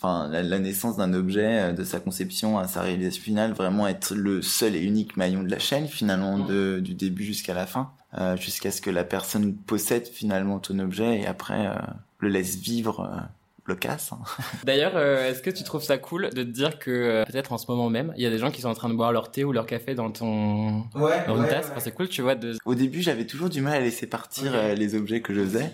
Enfin, 0.00 0.28
la, 0.28 0.42
la 0.42 0.58
naissance 0.60 0.96
d'un 0.96 1.12
objet, 1.12 1.70
euh, 1.70 1.72
de 1.72 1.82
sa 1.82 1.98
conception 1.98 2.58
à 2.58 2.68
sa 2.68 2.82
réalisation 2.82 3.22
finale, 3.22 3.52
vraiment 3.52 3.88
être 3.88 4.14
le 4.14 4.42
seul 4.42 4.76
et 4.76 4.80
unique 4.80 5.16
maillon 5.16 5.42
de 5.42 5.50
la 5.50 5.58
chaîne 5.58 5.88
finalement, 5.88 6.38
de, 6.38 6.78
du 6.80 6.94
début 6.94 7.24
jusqu'à 7.24 7.52
la 7.52 7.66
fin, 7.66 7.90
euh, 8.16 8.36
jusqu'à 8.36 8.70
ce 8.70 8.80
que 8.80 8.90
la 8.90 9.04
personne 9.04 9.54
possède 9.54 10.06
finalement 10.06 10.60
ton 10.60 10.78
objet 10.78 11.20
et 11.20 11.26
après 11.26 11.66
euh, 11.66 11.74
le 12.20 12.28
laisse 12.28 12.56
vivre, 12.56 13.00
euh, 13.00 13.20
le 13.68 13.76
casse. 13.76 14.12
hein. 14.12 14.18
D'ailleurs, 14.64 14.92
euh, 14.96 15.30
est-ce 15.30 15.42
que 15.42 15.50
tu 15.50 15.62
trouves 15.64 15.82
ça 15.82 15.98
cool 15.98 16.30
de 16.30 16.42
te 16.42 16.48
dire 16.48 16.78
que 16.78 16.90
euh, 16.90 17.24
peut-être 17.24 17.52
en 17.52 17.58
ce 17.58 17.70
moment 17.70 17.88
même, 17.90 18.12
il 18.16 18.22
y 18.22 18.26
a 18.26 18.30
des 18.30 18.38
gens 18.38 18.50
qui 18.50 18.60
sont 18.62 18.68
en 18.68 18.74
train 18.74 18.88
de 18.88 18.94
boire 18.94 19.12
leur 19.12 19.30
thé 19.30 19.44
ou 19.44 19.52
leur 19.52 19.66
café 19.66 19.94
dans 19.94 20.10
ton 20.10 20.84
dans 21.26 21.36
une 21.36 21.48
tasse? 21.48 21.68
Enfin, 21.70 21.80
c'est 21.80 21.92
cool, 21.92 22.08
tu 22.08 22.22
vois, 22.22 22.34
de 22.34 22.56
Au 22.64 22.74
début, 22.74 23.02
j'avais 23.02 23.26
toujours 23.26 23.48
du 23.48 23.60
mal 23.60 23.74
à 23.74 23.80
laisser 23.80 24.06
partir 24.06 24.52
euh, 24.54 24.74
les 24.74 24.94
objets 24.94 25.20
que 25.20 25.32
je 25.34 25.40
faisais. 25.40 25.70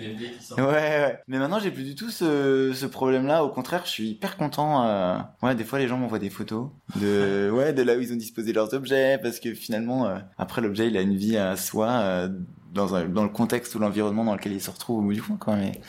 Ouais, 0.56 0.62
ouais. 0.64 1.18
Mais 1.28 1.38
maintenant, 1.38 1.58
j'ai 1.58 1.70
plus 1.70 1.84
du 1.84 1.94
tout 1.94 2.10
ce, 2.10 2.72
ce 2.74 2.86
problème-là. 2.86 3.44
Au 3.44 3.48
contraire, 3.50 3.82
je 3.84 3.90
suis 3.90 4.08
hyper 4.10 4.36
content. 4.36 4.86
euh, 4.86 5.16
Ouais, 5.42 5.54
des 5.54 5.64
fois, 5.64 5.78
les 5.78 5.88
gens 5.88 5.96
m'envoient 5.96 6.18
des 6.18 6.30
photos 6.30 6.68
de, 7.00 7.50
ouais, 7.54 7.72
de 7.72 7.82
là 7.82 7.96
où 7.96 8.00
ils 8.00 8.12
ont 8.12 8.16
disposé 8.16 8.52
leurs 8.52 8.74
objets, 8.74 9.18
parce 9.22 9.40
que 9.40 9.54
finalement, 9.54 10.06
euh, 10.06 10.18
après, 10.38 10.60
l'objet, 10.60 10.88
il 10.88 10.96
a 10.96 11.00
une 11.00 11.16
vie 11.16 11.36
à 11.36 11.56
soi 11.56 11.88
euh, 11.90 12.28
dans, 12.72 12.94
un, 12.94 13.04
dans 13.06 13.22
le 13.22 13.28
contexte 13.28 13.74
ou 13.74 13.78
l'environnement 13.78 14.24
dans 14.24 14.34
lequel 14.34 14.52
il 14.52 14.60
se 14.60 14.70
retrouve 14.70 14.98
au 14.98 15.02
bout 15.02 15.12
du 15.12 15.20
fond, 15.20 15.36
quoi. 15.36 15.56
Mais 15.56 15.80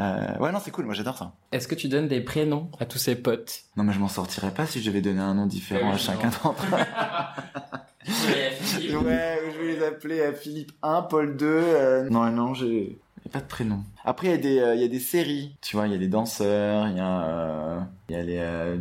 euh, 0.00 0.38
ouais, 0.38 0.50
non, 0.52 0.58
c'est 0.64 0.70
cool. 0.70 0.84
Moi, 0.86 0.94
j'adore 0.94 1.16
ça. 1.18 1.32
Est-ce 1.52 1.68
que 1.68 1.74
tu 1.74 1.88
donnes 1.88 2.08
des 2.08 2.20
prénoms 2.20 2.70
à 2.80 2.86
tous 2.86 2.98
ces 2.98 3.14
potes? 3.16 3.60
Non, 3.76 3.84
mais 3.84 3.92
je 3.92 3.98
m'en 4.00 4.08
sortirais 4.08 4.50
pas 4.52 4.66
si 4.66 4.80
je 4.80 4.86
devais 4.88 5.00
donner 5.02 5.20
un 5.20 5.34
nom 5.34 5.46
différent 5.46 5.92
à 5.92 5.96
chacun 5.98 6.30
d'entre 6.42 6.64
eux. 6.64 6.78
Ouais, 8.08 8.96
Ouais, 8.96 9.38
je 9.54 9.58
vais 9.58 9.72
les 9.76 9.82
appeler 9.84 10.20
euh, 10.20 10.32
Philippe 10.32 10.72
1, 10.82 11.02
Paul 11.02 11.36
2. 11.36 11.46
euh, 11.46 12.08
Non, 12.10 12.30
non, 12.30 12.54
j'ai 12.54 12.98
pas 13.30 13.40
de 13.40 13.44
prénom. 13.46 13.84
Après, 14.04 14.28
il 14.28 14.30
y 14.30 14.34
a 14.34 14.38
des, 14.38 14.58
euh, 14.58 14.74
il 14.74 14.80
y 14.80 14.84
a 14.84 14.88
des 14.88 15.00
séries. 15.00 15.56
Tu 15.60 15.76
vois, 15.76 15.86
il 15.86 15.92
y 15.92 15.94
a 15.94 15.98
des 15.98 16.08
danseurs, 16.08 16.88
il 16.88 16.96
y 16.96 17.00
a, 17.00 17.22
euh, 17.22 17.80
il 18.08 18.16
y 18.16 18.18
a 18.18 18.22
les, 18.22 18.38
euh, 18.38 18.76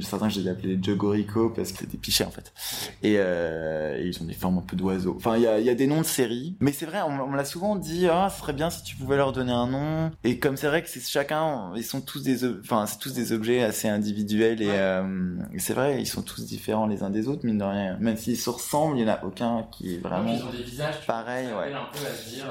certains 0.00 0.28
je 0.28 0.40
les 0.40 0.46
ai 0.46 0.50
appelés 0.50 0.76
les 0.76 0.82
Jogorico 0.82 1.50
parce 1.50 1.72
que 1.72 1.78
c'est 1.80 1.90
des 1.90 1.98
pichets 1.98 2.24
en 2.24 2.30
fait. 2.30 2.52
Et, 3.02 3.16
euh, 3.18 3.98
et 3.98 4.06
ils 4.06 4.22
ont 4.22 4.24
des 4.26 4.32
formes 4.34 4.58
un 4.58 4.62
peu 4.62 4.76
d'oiseaux. 4.76 5.14
Enfin, 5.16 5.36
il 5.36 5.42
y 5.42 5.46
a, 5.46 5.58
il 5.58 5.66
y 5.66 5.70
a 5.70 5.74
des 5.74 5.86
noms 5.86 6.00
de 6.00 6.06
séries. 6.06 6.56
Mais 6.60 6.72
c'est 6.72 6.86
vrai, 6.86 7.00
on, 7.02 7.20
on 7.24 7.28
me 7.28 7.36
l'a 7.36 7.44
souvent 7.44 7.76
dit, 7.76 8.06
ah, 8.08 8.28
ce 8.32 8.38
serait 8.40 8.52
bien 8.52 8.70
si 8.70 8.82
tu 8.82 8.96
pouvais 8.96 9.16
leur 9.16 9.32
donner 9.32 9.52
un 9.52 9.66
nom. 9.66 10.10
Et 10.24 10.38
comme 10.38 10.56
c'est 10.56 10.68
vrai 10.68 10.82
que 10.82 10.88
c'est 10.88 11.00
chacun, 11.00 11.72
ils 11.76 11.84
sont 11.84 12.00
tous 12.00 12.22
des, 12.22 12.44
enfin, 12.60 12.86
c'est 12.86 12.98
tous 12.98 13.12
des 13.12 13.32
objets 13.32 13.62
assez 13.62 13.88
individuels 13.88 14.62
et, 14.62 14.68
et 15.52 15.58
c'est 15.58 15.74
vrai, 15.74 16.00
ils 16.00 16.06
sont 16.06 16.22
tous 16.22 16.44
différents 16.46 16.86
les 16.86 17.02
uns 17.02 17.10
des 17.10 17.28
autres, 17.28 17.44
mine 17.44 17.58
de 17.58 17.64
rien. 17.64 17.96
Même 18.00 18.16
s'ils 18.16 18.36
se 18.38 18.50
ressemblent, 18.50 18.96
il 18.98 19.02
y 19.02 19.04
en 19.04 19.12
a 19.12 19.24
aucun 19.24 19.66
qui 19.72 19.94
est 19.94 19.98
vraiment. 19.98 20.32
Ils 20.32 20.42
ont 20.42 20.50
des 20.50 20.62
visages 20.62 21.06
Pareil, 21.06 21.46
ouais. 21.48 21.72
un 21.72 21.88
peu 21.92 22.06
à 22.06 22.14
se 22.14 22.34
dire, 22.34 22.46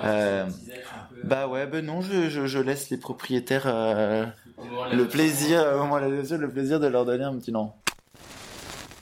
Bah 1.23 1.47
ouais, 1.47 1.65
ben 1.65 1.85
non, 1.85 2.01
je, 2.01 2.08
je, 2.09 2.45
je 2.45 2.59
laisse 2.59 2.89
les 2.89 2.97
propriétaires 2.97 3.63
euh, 3.65 4.25
le 4.91 5.07
plaisir, 5.07 5.61
euh, 5.61 6.37
le 6.37 6.49
plaisir 6.49 6.79
de 6.79 6.87
leur 6.87 7.05
donner 7.05 7.23
un 7.23 7.37
petit 7.37 7.51
nom. 7.51 7.71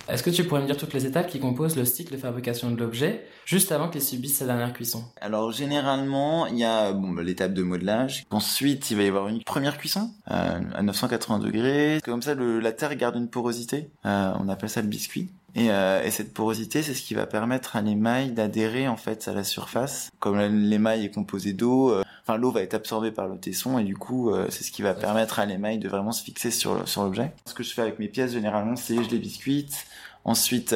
Est-ce 0.09 0.23
que 0.23 0.29
tu 0.29 0.45
pourrais 0.45 0.61
me 0.61 0.67
dire 0.67 0.77
toutes 0.77 0.93
les 0.93 1.05
étapes 1.05 1.27
qui 1.27 1.39
composent 1.39 1.75
le 1.75 1.83
cycle 1.83 2.13
de 2.13 2.17
fabrication 2.17 2.71
de 2.71 2.77
l'objet, 2.77 3.25
juste 3.45 3.73
avant 3.73 3.89
qu'il 3.89 4.01
subisse 4.01 4.37
sa 4.37 4.45
dernière 4.45 4.71
cuisson? 4.71 5.03
Alors 5.19 5.51
généralement, 5.51 6.47
il 6.47 6.57
y 6.57 6.63
a 6.63 6.93
bon, 6.93 7.09
bah, 7.09 7.23
l'étape 7.23 7.53
de 7.53 7.61
modelage. 7.61 8.25
Ensuite, 8.29 8.89
il 8.89 8.95
va 8.95 9.03
y 9.03 9.07
avoir 9.07 9.27
une 9.27 9.43
première 9.43 9.77
cuisson 9.77 10.11
euh, 10.31 10.61
à 10.73 10.81
980 10.81 11.39
degrés. 11.39 11.99
Comme 12.05 12.21
ça, 12.21 12.35
le, 12.35 12.61
la 12.61 12.71
terre 12.71 12.95
garde 12.95 13.17
une 13.17 13.29
porosité. 13.29 13.89
Euh, 14.05 14.31
on 14.39 14.47
appelle 14.47 14.69
ça 14.69 14.81
le 14.81 14.87
biscuit. 14.87 15.29
Et, 15.57 15.71
euh, 15.71 16.03
et 16.03 16.11
cette 16.11 16.35
porosité, 16.35 16.83
c'est 16.83 16.93
ce 16.93 17.01
qui 17.01 17.15
va 17.15 17.25
permettre 17.25 17.75
à 17.75 17.81
l'émail 17.81 18.31
d'adhérer 18.31 18.87
en 18.87 18.95
fait 18.95 19.27
à 19.27 19.33
la 19.33 19.43
surface. 19.43 20.11
Comme 20.19 20.37
l'émail 20.39 21.03
est 21.03 21.09
composé 21.09 21.53
d'eau, 21.53 21.89
euh, 21.89 22.03
enfin 22.21 22.37
l'eau 22.37 22.51
va 22.51 22.61
être 22.61 22.75
absorbée 22.75 23.11
par 23.11 23.27
le 23.27 23.39
tesson 23.39 23.79
et 23.79 23.83
du 23.83 23.97
coup, 23.97 24.29
euh, 24.29 24.45
c'est 24.51 24.63
ce 24.63 24.71
qui 24.71 24.83
va 24.83 24.93
permettre 24.93 25.39
à 25.39 25.47
l'émail 25.47 25.79
de 25.79 25.89
vraiment 25.89 26.11
se 26.11 26.23
fixer 26.23 26.51
sur 26.51 26.85
l'objet. 26.97 27.33
Ce 27.45 27.55
que 27.55 27.63
je 27.63 27.73
fais 27.73 27.81
avec 27.81 27.97
mes 27.97 28.07
pièces 28.07 28.33
généralement, 28.33 28.75
c'est 28.75 29.03
je 29.03 29.09
les 29.09 29.17
biscuite. 29.17 29.87
Ensuite, 30.25 30.75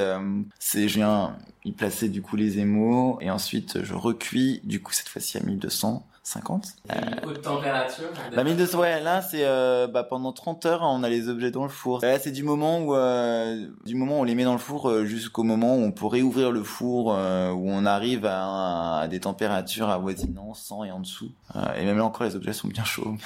c'est 0.60 0.88
je 0.88 0.96
viens 0.96 1.38
y 1.66 1.74
placer 1.74 2.08
du 2.08 2.22
coup 2.22 2.38
les 2.38 2.58
émaux 2.58 3.20
et 3.22 3.30
ensuite 3.30 3.84
je 3.84 3.94
recuis 3.94 4.62
du 4.64 4.82
coup 4.82 4.94
cette 4.94 5.10
fois-ci 5.10 5.38
à 5.38 5.42
1200 5.42 6.08
50. 6.24 6.66
haute 7.26 7.42
température. 7.42 8.06
La 8.32 8.44
1200, 8.44 8.80
ouais, 8.80 9.02
là, 9.02 9.22
c'est 9.24 9.44
euh, 9.44 9.88
bah, 9.88 10.04
pendant 10.04 10.32
30 10.32 10.66
heures, 10.68 10.82
on 10.84 11.02
a 11.02 11.10
les 11.10 11.30
objets 11.30 11.50
dans 11.50 11.64
le 11.64 11.70
four. 11.70 12.00
Là, 12.04 12.20
c'est 12.20 12.32
du 12.32 12.44
moment 12.44 12.80
où, 12.80 12.94
euh, 12.96 13.66
du 13.86 13.96
moment 13.96 14.18
où 14.18 14.22
on 14.22 14.24
les 14.24 14.36
met 14.36 14.44
dans 14.44 14.52
le 14.54 14.60
four 14.60 14.88
euh, 14.90 15.04
jusqu'au 15.06 15.42
moment 15.44 15.76
où 15.76 15.80
on 15.80 15.92
peut 15.92 16.06
réouvrir 16.06 16.52
le 16.52 16.64
four, 16.64 17.08
où 17.08 17.70
on 17.72 17.86
arrive 17.86 18.26
à, 18.26 19.00
à 19.00 19.08
des 19.08 19.20
températures 19.20 19.90
avoisinant 19.90 20.54
100 20.54 20.84
et 20.86 20.92
en 20.92 21.00
dessous. 21.00 21.32
Et 21.78 21.86
même 21.86 21.98
là 21.98 22.06
encore, 22.06 22.28
les 22.28 22.36
objets 22.36 22.54
sont 22.54 22.68
bien 22.68 22.84
chauds. 22.84 23.16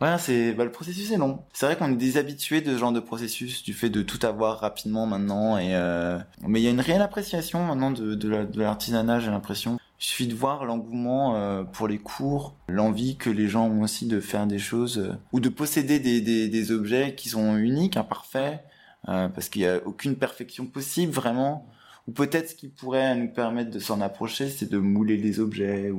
Ouais, 0.00 0.14
c'est 0.18 0.52
bah, 0.52 0.62
le 0.64 0.70
processus 0.70 1.10
est 1.10 1.16
long. 1.16 1.40
C'est 1.52 1.66
vrai 1.66 1.74
qu'on 1.74 1.90
est 1.90 1.96
déshabitué 1.96 2.60
de 2.60 2.72
ce 2.72 2.78
genre 2.78 2.92
de 2.92 3.00
processus, 3.00 3.64
du 3.64 3.72
fait 3.74 3.90
de 3.90 4.02
tout 4.02 4.24
avoir 4.24 4.60
rapidement 4.60 5.06
maintenant. 5.06 5.58
Et 5.58 5.74
euh... 5.74 6.18
mais 6.46 6.60
il 6.60 6.64
y 6.64 6.68
a 6.68 6.70
une 6.70 6.80
réelle 6.80 7.02
appréciation 7.02 7.64
maintenant 7.64 7.90
de, 7.90 8.14
de 8.14 8.28
la- 8.28 8.44
de 8.44 8.60
l'artisanat, 8.60 9.18
j'ai 9.18 9.32
l'impression. 9.32 9.76
Il 10.00 10.04
suffit 10.04 10.28
de 10.28 10.34
voir 10.34 10.64
l'engouement 10.64 11.34
euh, 11.34 11.64
pour 11.64 11.88
les 11.88 11.98
cours, 11.98 12.54
l'envie 12.68 13.16
que 13.16 13.30
les 13.30 13.48
gens 13.48 13.66
ont 13.66 13.82
aussi 13.82 14.06
de 14.06 14.20
faire 14.20 14.46
des 14.46 14.60
choses 14.60 14.98
euh, 14.98 15.12
ou 15.32 15.40
de 15.40 15.48
posséder 15.48 15.98
des, 15.98 16.70
objets 16.72 17.16
qui 17.16 17.28
sont 17.28 17.56
uniques, 17.56 17.96
imparfaits, 17.96 18.60
euh, 19.08 19.28
parce 19.28 19.48
qu'il 19.48 19.62
y 19.62 19.66
a 19.66 19.80
aucune 19.84 20.14
perfection 20.14 20.66
possible 20.66 21.12
vraiment. 21.12 21.66
Ou 22.06 22.12
peut-être 22.12 22.50
ce 22.50 22.54
qui 22.54 22.68
pourrait 22.68 23.16
nous 23.16 23.28
permettre 23.28 23.70
de 23.70 23.80
s'en 23.80 24.00
approcher, 24.00 24.48
c'est 24.48 24.70
de 24.70 24.78
mouler 24.78 25.16
les 25.16 25.40
objets. 25.40 25.92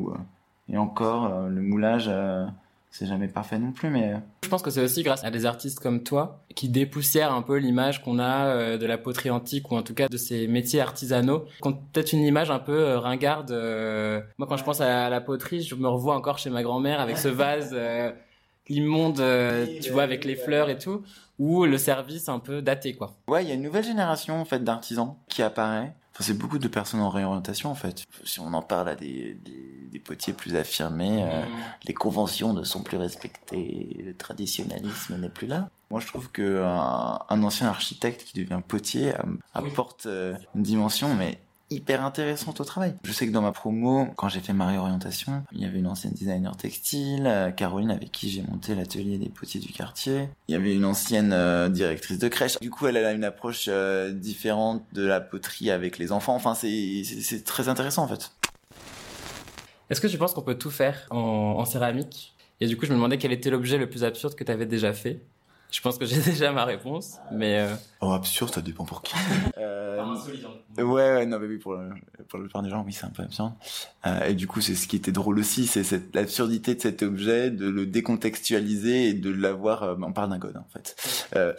Et 0.69 0.77
encore, 0.77 1.47
le 1.47 1.61
moulage. 1.61 2.09
C'est 2.91 3.05
jamais 3.05 3.27
parfait 3.27 3.59
non 3.59 3.71
plus, 3.71 3.89
mais 3.89 4.13
euh, 4.13 4.17
Je 4.43 4.49
pense 4.49 4.61
que 4.61 4.71
c'est 4.71 4.81
aussi 4.81 5.03
grâce 5.03 5.23
à 5.23 5.29
des 5.29 5.45
artistes 5.45 5.79
comme 5.79 6.03
toi 6.03 6.43
qui 6.55 6.69
dépoussièrent 6.69 7.31
un 7.31 7.43
peu 7.43 7.57
l'image 7.57 8.03
qu'on 8.03 8.17
a 8.17 8.47
euh, 8.47 8.77
de 8.77 8.85
la 8.85 8.97
poterie 8.97 9.29
antique 9.29 9.71
ou 9.71 9.75
en 9.75 9.83
tout 9.83 9.93
cas 9.93 10.07
de 10.07 10.17
ces 10.17 10.47
métiers 10.47 10.81
artisanaux, 10.81 11.45
qui 11.61 11.67
ont 11.67 11.73
peut-être 11.73 12.13
une 12.13 12.23
image 12.23 12.49
un 12.49 12.59
peu 12.59 12.79
euh, 12.79 12.99
ringarde. 12.99 13.51
Moi, 14.37 14.47
quand 14.47 14.57
je 14.57 14.63
pense 14.63 14.81
à 14.81 15.09
la 15.09 15.21
poterie, 15.21 15.61
je 15.61 15.75
me 15.75 15.87
revois 15.87 16.15
encore 16.15 16.39
chez 16.39 16.49
ma 16.49 16.63
grand-mère 16.63 16.99
avec 16.99 17.17
ce 17.17 17.27
vase 17.27 17.77
immonde, 18.67 19.23
tu 19.81 19.91
vois, 19.91 20.03
avec 20.03 20.25
les 20.25 20.35
fleurs 20.35 20.69
et 20.69 20.77
tout, 20.77 21.03
ou 21.37 21.65
le 21.65 21.77
service 21.77 22.27
un 22.27 22.39
peu 22.39 22.61
daté, 22.61 22.95
quoi. 22.95 23.15
ouais, 23.27 23.43
il 23.43 23.49
y 23.49 23.51
a 23.51 23.55
une 23.55 23.63
nouvelle 23.63 23.83
génération 23.83 24.41
en 24.41 24.45
fait 24.45 24.63
d'artisans 24.63 25.15
qui 25.27 25.41
apparaît. 25.41 25.93
Enfin, 26.19 26.27
c'est 26.27 26.37
beaucoup 26.37 26.59
de 26.59 26.67
personnes 26.67 26.99
en 26.99 27.09
réorientation 27.09 27.71
en 27.71 27.75
fait. 27.75 28.03
Si 28.25 28.41
on 28.41 28.53
en 28.53 28.61
parle 28.61 28.89
à 28.89 28.95
des, 28.95 29.35
des, 29.35 29.87
des 29.89 29.99
potiers 29.99 30.33
plus 30.33 30.53
affirmés, 30.57 31.23
euh, 31.23 31.43
les 31.85 31.93
conventions 31.93 32.51
ne 32.51 32.63
sont 32.65 32.83
plus 32.83 32.97
respectées, 32.97 33.95
le 34.03 34.13
traditionnalisme 34.13 35.17
n'est 35.17 35.29
plus 35.29 35.47
là. 35.47 35.69
Moi, 35.91 36.01
je 36.01 36.07
trouve 36.07 36.29
que 36.29 36.61
un, 36.61 37.19
un 37.29 37.43
ancien 37.43 37.67
architecte 37.67 38.25
qui 38.25 38.43
devient 38.43 38.61
potier 38.67 39.13
euh, 39.15 39.21
apporte 39.53 40.07
euh, 40.07 40.35
une 40.55 40.63
dimension, 40.63 41.15
mais 41.15 41.39
hyper 41.69 42.03
intéressante 42.03 42.59
au 42.59 42.63
travail. 42.63 42.93
Je 43.03 43.11
sais 43.11 43.27
que 43.27 43.31
dans 43.31 43.41
ma 43.41 43.51
promo, 43.51 44.07
quand 44.15 44.29
j'ai 44.29 44.39
fait 44.39 44.53
ma 44.53 44.67
réorientation, 44.67 45.43
il 45.51 45.61
y 45.61 45.65
avait 45.65 45.79
une 45.79 45.87
ancienne 45.87 46.13
designer 46.13 46.55
textile, 46.57 47.25
euh, 47.27 47.51
Caroline, 47.51 47.91
avec 47.91 48.11
qui 48.11 48.29
j'ai 48.29 48.41
monté 48.41 48.75
l'atelier 48.75 49.17
des 49.17 49.29
potiers 49.29 49.59
du 49.59 49.71
quartier. 49.71 50.29
Il 50.47 50.53
y 50.53 50.55
avait 50.55 50.73
une 50.73 50.85
ancienne 50.85 51.31
euh, 51.33 51.69
directrice 51.69 52.19
de 52.19 52.27
crèche. 52.27 52.59
Du 52.59 52.69
coup, 52.69 52.87
elle 52.87 52.97
a 52.97 53.11
une 53.11 53.23
approche 53.23 53.65
euh, 53.67 54.11
différente 54.11 54.83
de 54.93 55.05
la 55.05 55.21
poterie 55.21 55.71
avec 55.71 55.97
les 55.97 56.11
enfants. 56.11 56.35
Enfin, 56.35 56.55
c'est 56.55 57.43
très 57.45 57.69
intéressant 57.69 58.03
en 58.03 58.07
fait. 58.07 58.31
Est-ce 59.89 60.01
que 60.01 60.07
tu 60.07 60.17
penses 60.17 60.33
qu'on 60.33 60.41
peut 60.41 60.57
tout 60.57 60.71
faire 60.71 61.07
en, 61.09 61.17
en 61.17 61.65
céramique? 61.65 62.35
Et 62.61 62.67
du 62.67 62.77
coup, 62.77 62.85
je 62.85 62.91
me 62.91 62.95
demandais 62.95 63.17
quel 63.17 63.31
était 63.31 63.49
l'objet 63.49 63.77
le 63.77 63.89
plus 63.89 64.03
absurde 64.03 64.35
que 64.35 64.43
tu 64.43 64.51
avais 64.51 64.65
déjà 64.65 64.93
fait. 64.93 65.21
Je 65.71 65.81
pense 65.81 65.97
que 65.97 66.05
j'ai 66.05 66.19
déjà 66.31 66.51
ma 66.51 66.65
réponse, 66.65 67.17
mais... 67.31 67.59
Euh... 67.59 67.75
Oh, 68.01 68.11
absurde, 68.11 68.53
ça 68.53 68.61
dépend 68.61 68.85
pour 68.85 69.01
qui. 69.01 69.13
Euh, 69.57 70.03
Ouais, 70.77 70.83
ouais, 70.85 71.25
non, 71.25 71.39
mais 71.39 71.47
oui, 71.47 71.57
pour, 71.57 71.73
le- 71.73 71.89
pour 72.29 72.39
le 72.39 72.45
plupart 72.45 72.63
des 72.63 72.69
gens, 72.69 72.83
oui, 72.85 72.93
c'est 72.93 73.05
un 73.05 73.09
peu 73.09 73.21
absurde. 73.23 73.51
Euh, 74.07 74.25
et 74.27 74.33
du 74.33 74.47
coup, 74.47 74.61
c'est 74.61 74.75
ce 74.75 74.87
qui 74.87 74.95
était 74.95 75.11
drôle 75.11 75.37
aussi, 75.39 75.67
c'est 75.67 75.83
cette 75.83 76.15
l'absurdité 76.15 76.73
de 76.75 76.81
cet 76.81 77.03
objet, 77.03 77.51
de 77.51 77.67
le 77.69 77.85
décontextualiser 77.85 79.09
et 79.09 79.13
de 79.13 79.29
l'avoir. 79.29 79.83
euh, 79.83 79.95
on 80.01 80.13
parle 80.13 80.29
d'un 80.29 80.37
god, 80.37 80.55
en 80.57 80.65
fait. 80.71 80.95
Euh, 81.35 81.53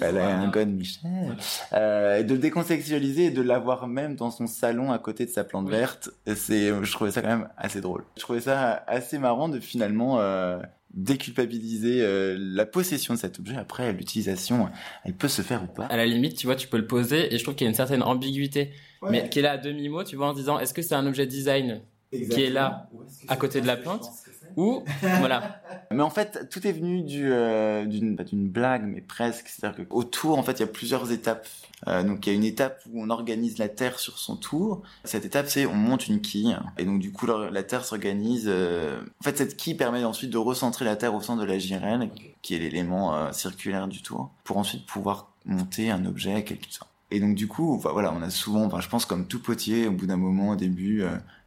elle 0.00 0.18
a 0.18 0.38
un 0.38 0.48
god 0.48 0.68
Michel. 0.68 1.36
Euh, 1.72 2.18
et 2.18 2.24
de 2.24 2.34
le 2.34 2.38
décontextualiser 2.38 3.26
et 3.26 3.30
de 3.30 3.42
l'avoir 3.42 3.88
même 3.88 4.14
dans 4.14 4.30
son 4.30 4.46
salon 4.46 4.92
à 4.92 4.98
côté 5.00 5.26
de 5.26 5.30
sa 5.30 5.42
plante 5.42 5.66
Oui. 5.66 5.72
verte. 5.72 6.10
C'est, 6.36 6.68
je 6.84 6.92
trouvais 6.92 7.10
ça 7.10 7.22
quand 7.22 7.28
même 7.28 7.48
assez 7.56 7.80
drôle. 7.80 8.04
Je 8.16 8.20
trouvais 8.22 8.40
ça 8.40 8.84
assez 8.86 9.18
marrant 9.18 9.48
de 9.48 9.58
finalement 9.58 10.20
euh, 10.20 10.60
déculpabiliser 10.94 12.02
euh, 12.02 12.36
la 12.38 12.66
possession 12.66 13.14
de 13.14 13.18
cet 13.18 13.38
objet. 13.38 13.56
Après, 13.56 13.92
l'utilisation, 13.92 14.68
elle 15.04 15.14
peut 15.14 15.28
se 15.28 15.42
faire 15.42 15.62
ou 15.62 15.66
pas. 15.66 15.86
À 15.86 15.96
la 15.96 16.06
limite, 16.06 16.36
tu 16.36 16.46
vois, 16.46 16.56
tu 16.56 16.68
peux 16.68 16.78
le 16.78 16.86
poser 16.86 17.32
et 17.32 17.38
je 17.38 17.42
trouve 17.42 17.54
qu'il 17.54 17.64
y 17.64 17.68
a 17.68 17.70
une 17.70 17.76
certaine 17.76 18.02
ambiguïté, 18.02 18.72
mais 19.08 19.28
qui 19.28 19.38
est 19.38 19.42
là 19.42 19.52
à 19.52 19.58
demi-mot, 19.58 20.04
tu 20.04 20.16
vois, 20.16 20.28
en 20.28 20.34
disant, 20.34 20.58
est-ce 20.58 20.74
que 20.74 20.82
c'est 20.82 20.94
un 20.94 21.06
objet 21.06 21.26
design 21.26 21.80
qui 22.10 22.42
est 22.42 22.50
là, 22.50 22.90
à 23.28 23.36
côté 23.36 23.60
de 23.60 23.66
la 23.66 23.76
plante 23.76 24.10
ou, 24.56 24.84
voilà. 25.18 25.62
Mais 25.92 26.02
en 26.02 26.10
fait, 26.10 26.48
tout 26.50 26.64
est 26.66 26.72
venu 26.72 27.04
euh, 27.10 27.84
d'une, 27.84 28.14
pas 28.14 28.22
d'une 28.22 28.48
blague, 28.48 28.84
mais 28.84 29.00
presque. 29.00 29.48
C'est-à-dire 29.48 29.84
que 29.84 29.92
autour, 29.92 30.38
en 30.38 30.42
fait, 30.44 30.52
il 30.52 30.60
y 30.60 30.62
a 30.62 30.68
plusieurs 30.68 31.10
étapes. 31.10 31.48
Euh, 31.88 32.04
donc, 32.04 32.26
il 32.26 32.30
y 32.30 32.32
a 32.32 32.36
une 32.36 32.44
étape 32.44 32.80
où 32.92 33.02
on 33.02 33.10
organise 33.10 33.58
la 33.58 33.68
Terre 33.68 33.98
sur 33.98 34.18
son 34.18 34.36
tour. 34.36 34.82
Cette 35.02 35.24
étape, 35.24 35.48
c'est 35.48 35.66
on 35.66 35.74
monte 35.74 36.06
une 36.06 36.20
quille. 36.20 36.56
Et 36.78 36.84
donc, 36.84 37.00
du 37.00 37.10
coup, 37.10 37.26
la, 37.26 37.62
Terre 37.64 37.84
s'organise. 37.84 38.44
euh, 38.46 39.00
En 39.20 39.24
fait, 39.24 39.36
cette 39.36 39.56
quille 39.56 39.74
permet 39.74 40.04
ensuite 40.04 40.30
de 40.30 40.38
recentrer 40.38 40.84
la 40.84 40.94
Terre 40.94 41.12
au 41.12 41.20
centre 41.20 41.40
de 41.40 41.46
la 41.46 41.58
gyrelle, 41.58 42.08
qui 42.40 42.54
est 42.54 42.58
l'élément 42.58 43.32
circulaire 43.32 43.88
du 43.88 44.00
tour, 44.00 44.30
pour 44.44 44.58
ensuite 44.58 44.86
pouvoir 44.86 45.32
monter 45.44 45.90
un 45.90 46.06
objet, 46.06 46.44
quelque 46.44 46.66
chose. 46.66 46.80
Et 47.10 47.18
donc, 47.18 47.34
du 47.34 47.48
coup, 47.48 47.74
enfin, 47.74 47.90
voilà, 47.90 48.14
on 48.16 48.22
a 48.22 48.30
souvent, 48.30 48.78
je 48.78 48.88
pense 48.88 49.06
comme 49.06 49.26
tout 49.26 49.42
potier, 49.42 49.88
au 49.88 49.90
bout 49.90 50.06
d'un 50.06 50.16
moment, 50.16 50.50
au 50.50 50.56
début, 50.56 51.02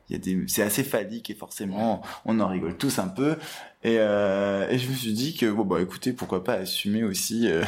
il 0.10 0.14
y 0.14 0.16
a 0.16 0.20
des, 0.20 0.44
c'est 0.48 0.64
assez 0.64 0.84
phallique 0.84 1.30
et 1.30 1.36
forcément, 1.36 2.02
on 2.26 2.40
en 2.40 2.48
rigole 2.48 2.78
tous 2.78 3.00
un 3.00 3.08
peu. 3.08 3.38
Et, 3.84 3.98
euh, 4.00 4.68
et 4.70 4.78
je 4.78 4.90
me 4.90 4.94
suis 4.94 5.14
dit 5.14 5.36
que 5.36 5.50
bon 5.52 5.64
bah 5.64 5.82
écoutez 5.82 6.14
pourquoi 6.14 6.44
pas 6.44 6.54
assumer 6.54 7.04
aussi 7.04 7.48
euh, 7.50 7.64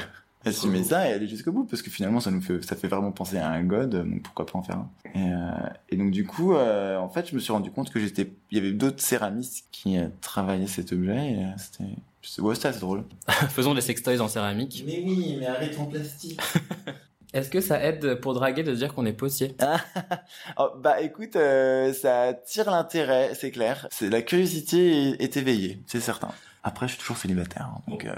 assumer 0.46 0.84
ça 0.84 1.10
et 1.10 1.13
aller 1.13 1.27
jusqu'au 1.27 1.51
bout. 1.51 1.65
Parce 1.65 1.82
que 1.82 1.89
finalement 1.89 2.20
ça 2.20 2.32
nous 2.32 2.42
fait 2.42 2.62
ça 2.63 2.75
fait 2.75 2.88
vraiment 2.88 3.12
penser 3.12 3.38
à 3.38 3.50
un 3.50 3.63
god 3.63 3.89
donc 3.96 4.22
pourquoi 4.24 4.46
pas 4.46 4.58
en 4.60 4.63
faire 4.63 4.77
un. 4.77 4.89
Et, 5.15 5.20
euh, 5.32 5.70
et 5.89 5.98
donc 5.98 6.12
du 6.12 6.25
coup 6.25 6.54
euh, 6.54 6.98
en 6.98 7.10
fait 7.10 7.30
je 7.30 7.36
me 7.36 7.39
suis 7.39 7.51
rendu 7.54 7.72
compte 7.72 7.89
que 7.92 8.00
j'étais 8.00 8.32
il 8.51 8.58
y 8.58 8.62
avait 8.62 8.74
d'autres 8.74 9.01
céramistes 9.01 9.65
qui 9.72 9.98
euh, 9.98 10.08
travaillaient 10.22 10.68
cet 10.68 10.94
objet 10.94 11.32
et 11.34 11.38
euh, 11.44 11.48
c'était 11.58 11.89
c'était- 12.22 12.42
ouais 12.42 12.56
c'était 12.56 12.68
assez 12.70 12.80
drôle. 12.80 13.04
Faisons 13.50 13.74
des 13.74 13.82
sextoys 13.82 14.20
en 14.22 14.27
céramique. 14.27 14.84
mais 14.86 15.01
oui 15.06 15.36
mais 15.39 15.48
arrête 15.48 15.77
en 15.80 15.86
plastique 15.86 16.39
Est-ce 17.36 17.50
que 17.50 17.60
ça 17.62 17.84
aide 17.84 18.15
pour 18.15 18.34
draguer 18.34 18.63
de 18.63 18.74
dire 18.74 18.94
qu'on 18.94 19.06
est 19.06 19.13
potier? 19.13 19.56
Oh, 20.58 20.70
bah 20.77 21.01
écoute 21.01 21.36
euh, 21.36 21.92
ça 21.94 22.34
tire 22.34 22.70
l'intérêt 22.72 23.32
c'est 23.34 23.51
clair 23.51 23.88
c'est 23.92 24.10
la 24.10 24.22
curiosité 24.22 25.22
est, 25.22 25.36
éveillée 25.38 25.82
c'est 25.88 26.00
certain 26.00 26.30
après 26.63 26.88
je 26.88 26.94
suis 26.94 27.01
toujours 27.01 27.18
célibataire 27.18 27.70
hein, 27.75 27.82
donc 27.88 28.06
euh, 28.06 28.13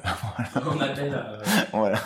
On 0.72 0.80
appelle. 0.80 1.14
euh, 1.14 1.40
voilà 1.74 2.00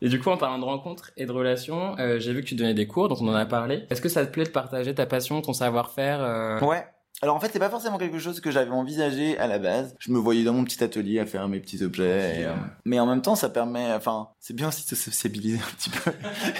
Et 0.00 0.08
du 0.08 0.20
coup, 0.20 0.30
en 0.30 0.36
parlant 0.36 0.58
de 0.58 0.64
rencontres 0.64 1.10
et 1.16 1.26
de 1.26 1.32
relations, 1.32 1.96
euh, 1.98 2.18
j'ai 2.18 2.32
vu 2.32 2.42
que 2.42 2.46
tu 2.48 2.54
donnais 2.54 2.74
des 2.74 2.86
cours, 2.86 3.08
donc 3.08 3.20
on 3.20 3.28
en 3.28 3.34
a 3.34 3.46
parlé. 3.46 3.84
Est-ce 3.90 4.00
que 4.00 4.08
ça 4.08 4.24
te 4.26 4.30
plaît 4.32 4.44
de 4.44 4.50
partager 4.50 4.94
ta 4.94 5.06
passion, 5.06 5.40
ton 5.42 5.52
savoir-faire 5.52 6.20
euh, 6.22 6.60
Ouais. 6.60 6.84
Alors 7.22 7.36
en 7.36 7.40
fait, 7.40 7.50
c'est 7.52 7.60
pas 7.60 7.70
forcément 7.70 7.98
quelque 7.98 8.18
chose 8.18 8.40
que 8.40 8.50
j'avais 8.50 8.72
envisagé 8.72 9.38
à 9.38 9.46
la 9.46 9.60
base. 9.60 9.94
Je 10.00 10.10
me 10.10 10.18
voyais 10.18 10.42
dans 10.42 10.52
mon 10.54 10.64
petit 10.64 10.82
atelier 10.82 11.20
à 11.20 11.26
faire 11.26 11.46
mes 11.48 11.60
petits 11.60 11.82
objets. 11.84 12.40
et, 12.40 12.44
euh, 12.46 12.54
Mais 12.84 12.98
en 12.98 13.06
même 13.06 13.22
temps, 13.22 13.36
ça 13.36 13.48
permet, 13.48 13.92
enfin, 13.92 14.28
c'est 14.40 14.54
bien 14.54 14.66
aussi 14.68 14.82
de 14.82 14.88
se 14.88 14.96
sociabiliser 14.96 15.58
un 15.58 15.76
petit 15.76 15.90
peu. 15.90 16.10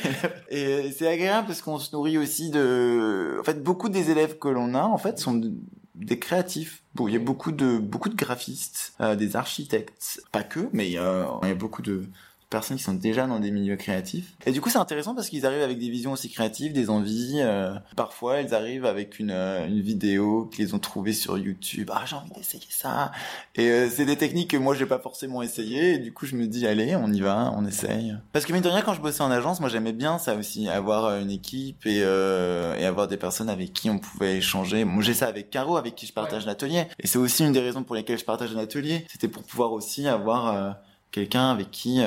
et 0.50 0.92
c'est 0.92 1.08
agréable 1.08 1.48
parce 1.48 1.62
qu'on 1.62 1.78
se 1.78 1.94
nourrit 1.94 2.16
aussi 2.16 2.50
de. 2.50 3.36
En 3.40 3.42
fait, 3.44 3.62
beaucoup 3.62 3.88
des 3.88 4.10
élèves 4.10 4.38
que 4.38 4.48
l'on 4.48 4.74
a, 4.74 4.82
en 4.84 4.98
fait, 4.98 5.18
sont 5.18 5.34
de- 5.34 5.52
des 5.96 6.18
créatifs. 6.20 6.82
Bon, 6.94 7.08
il 7.08 7.14
y 7.14 7.16
a 7.16 7.20
beaucoup 7.20 7.52
de 7.52 7.78
beaucoup 7.78 8.08
de 8.08 8.14
graphistes, 8.16 8.92
euh, 9.00 9.14
des 9.16 9.34
architectes, 9.36 10.20
pas 10.30 10.42
que, 10.44 10.68
mais 10.72 10.86
il 10.88 10.92
y 10.92 10.98
a, 10.98 11.28
il 11.42 11.48
y 11.48 11.52
a 11.52 11.54
beaucoup 11.54 11.82
de 11.82 12.04
personnes 12.52 12.76
qui 12.76 12.84
sont 12.84 12.94
déjà 12.94 13.26
dans 13.26 13.40
des 13.40 13.50
milieux 13.50 13.76
créatifs. 13.76 14.34
Et 14.46 14.52
du 14.52 14.60
coup, 14.60 14.70
c'est 14.70 14.78
intéressant 14.78 15.14
parce 15.14 15.28
qu'ils 15.28 15.44
arrivent 15.46 15.62
avec 15.62 15.78
des 15.78 15.88
visions 15.88 16.12
aussi 16.12 16.30
créatives, 16.30 16.72
des 16.72 16.90
envies. 16.90 17.40
euh, 17.40 17.74
parfois, 17.96 18.40
ils 18.40 18.54
arrivent 18.54 18.84
avec 18.84 19.18
une, 19.18 19.32
euh, 19.32 19.66
une 19.66 19.80
vidéo 19.80 20.48
qu'ils 20.54 20.74
ont 20.76 20.78
trouvée 20.78 21.14
sur 21.14 21.38
YouTube. 21.38 21.90
Ah, 21.92 22.04
j'ai 22.06 22.14
envie 22.14 22.30
d'essayer 22.30 22.62
ça. 22.68 23.10
Et 23.56 23.68
euh, 23.68 23.88
c'est 23.90 24.04
des 24.04 24.16
techniques 24.16 24.50
que 24.50 24.56
moi, 24.56 24.74
j'ai 24.74 24.86
pas 24.86 24.98
forcément 24.98 25.42
essayé. 25.42 25.94
Et 25.94 25.98
du 25.98 26.12
coup, 26.12 26.26
je 26.26 26.36
me 26.36 26.46
dis, 26.46 26.66
allez, 26.66 26.94
on 26.94 27.10
y 27.10 27.20
va, 27.20 27.52
on 27.56 27.66
essaye. 27.66 28.14
Parce 28.32 28.44
que 28.44 28.52
mine 28.52 28.62
de 28.62 28.68
rien, 28.68 28.82
quand 28.82 28.94
je 28.94 29.00
bossais 29.00 29.22
en 29.22 29.30
agence, 29.30 29.58
moi, 29.58 29.68
j'aimais 29.68 29.94
bien 29.94 30.18
ça 30.18 30.36
aussi, 30.36 30.68
avoir 30.68 31.18
une 31.18 31.30
équipe 31.30 31.86
et, 31.86 32.00
et 32.00 32.84
avoir 32.84 33.08
des 33.08 33.16
personnes 33.16 33.48
avec 33.48 33.72
qui 33.72 33.90
on 33.90 33.98
pouvait 33.98 34.36
échanger. 34.36 34.84
Moi, 34.84 35.02
j'ai 35.02 35.14
ça 35.14 35.26
avec 35.26 35.50
Caro, 35.50 35.76
avec 35.76 35.94
qui 35.94 36.06
je 36.06 36.12
partage 36.12 36.46
l'atelier. 36.46 36.84
Et 37.00 37.06
c'est 37.06 37.18
aussi 37.18 37.44
une 37.44 37.52
des 37.52 37.60
raisons 37.60 37.82
pour 37.82 37.96
lesquelles 37.96 38.18
je 38.18 38.24
partage 38.24 38.54
un 38.54 38.58
atelier. 38.58 39.06
C'était 39.10 39.28
pour 39.28 39.42
pouvoir 39.42 39.72
aussi 39.72 40.06
avoir 40.06 40.76
quelqu'un 41.10 41.50
avec 41.50 41.70
qui 41.70 42.02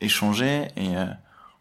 échanger 0.00 0.68
et 0.76 0.96
euh, 0.96 1.06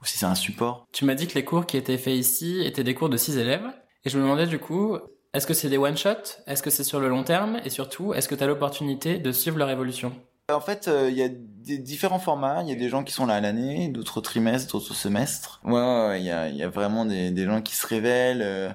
aussi 0.01 0.17
c'est 0.17 0.25
un 0.25 0.35
support. 0.35 0.85
Tu 0.91 1.05
m'as 1.05 1.15
dit 1.15 1.27
que 1.27 1.35
les 1.35 1.45
cours 1.45 1.65
qui 1.65 1.77
étaient 1.77 1.97
faits 1.97 2.15
ici 2.15 2.61
étaient 2.63 2.83
des 2.83 2.95
cours 2.95 3.09
de 3.09 3.17
6 3.17 3.37
élèves. 3.37 3.65
Et 4.05 4.09
je 4.09 4.17
me 4.17 4.23
demandais 4.23 4.47
du 4.47 4.59
coup, 4.59 4.97
est-ce 5.33 5.47
que 5.47 5.53
c'est 5.53 5.69
des 5.69 5.77
one-shots 5.77 6.41
Est-ce 6.45 6.61
que 6.61 6.69
c'est 6.69 6.83
sur 6.83 6.99
le 6.99 7.09
long 7.09 7.23
terme? 7.23 7.59
Et 7.65 7.69
surtout, 7.69 8.13
est-ce 8.13 8.27
que 8.27 8.35
tu 8.35 8.43
as 8.43 8.47
l'opportunité 8.47 9.17
de 9.17 9.31
suivre 9.31 9.57
leur 9.57 9.69
évolution? 9.69 10.13
En 10.51 10.59
fait, 10.59 10.87
euh, 10.87 11.09
il 11.09 11.15
y 11.17 11.23
a 11.23 11.29
des 11.29 11.77
différents 11.77 12.19
formats. 12.19 12.61
Il 12.63 12.69
y 12.69 12.73
a 12.73 12.75
des 12.75 12.89
gens 12.89 13.03
qui 13.03 13.13
sont 13.13 13.25
là 13.25 13.35
à 13.35 13.41
l'année, 13.41 13.87
d'autres 13.87 14.17
au 14.17 14.21
trimestre, 14.21 14.73
d'autres 14.73 14.91
au 14.91 14.93
semestre. 14.93 15.61
Ouais, 15.63 15.71
ouais, 15.73 16.07
ouais, 16.07 16.21
il 16.21 16.25
y 16.25 16.31
a, 16.31 16.49
il 16.49 16.57
y 16.57 16.63
a 16.63 16.69
vraiment 16.69 17.05
des, 17.05 17.31
des 17.31 17.45
gens 17.45 17.61
qui 17.61 17.75
se 17.75 17.87
révèlent, 17.87 18.41
euh, 18.43 18.69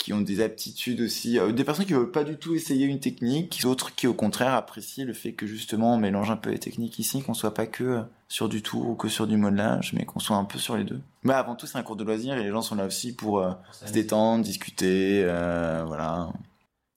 qui 0.00 0.14
ont 0.14 0.22
des 0.22 0.40
aptitudes 0.40 1.02
aussi, 1.02 1.38
euh, 1.38 1.52
des 1.52 1.62
personnes 1.62 1.84
qui 1.84 1.92
veulent 1.92 2.10
pas 2.10 2.24
du 2.24 2.36
tout 2.36 2.54
essayer 2.54 2.86
une 2.86 3.00
technique, 3.00 3.60
d'autres 3.62 3.94
qui 3.94 4.06
au 4.06 4.14
contraire 4.14 4.54
apprécient 4.54 5.04
le 5.04 5.12
fait 5.12 5.32
que 5.32 5.46
justement 5.46 5.94
on 5.94 5.98
mélange 5.98 6.30
un 6.30 6.36
peu 6.36 6.50
les 6.50 6.58
techniques 6.58 6.98
ici, 6.98 7.22
qu'on 7.22 7.34
soit 7.34 7.52
pas 7.52 7.66
que 7.66 7.84
euh, 7.84 8.02
sur 8.26 8.48
du 8.48 8.62
tour 8.62 8.88
ou 8.88 8.94
que 8.94 9.08
sur 9.08 9.26
du 9.26 9.36
modelage, 9.36 9.92
mais 9.92 10.06
qu'on 10.06 10.20
soit 10.20 10.36
un 10.36 10.44
peu 10.44 10.58
sur 10.58 10.76
les 10.76 10.84
deux. 10.84 11.00
Mais 11.22 11.34
avant 11.34 11.54
tout, 11.54 11.66
c'est 11.66 11.76
un 11.76 11.82
cours 11.82 11.96
de 11.96 12.04
loisir 12.04 12.38
et 12.38 12.42
les 12.42 12.50
gens 12.50 12.62
sont 12.62 12.76
là 12.76 12.86
aussi 12.86 13.14
pour 13.14 13.40
euh, 13.40 13.50
se 13.84 13.92
détendre, 13.92 14.42
discuter, 14.42 15.22
euh, 15.24 15.84
voilà. 15.86 16.32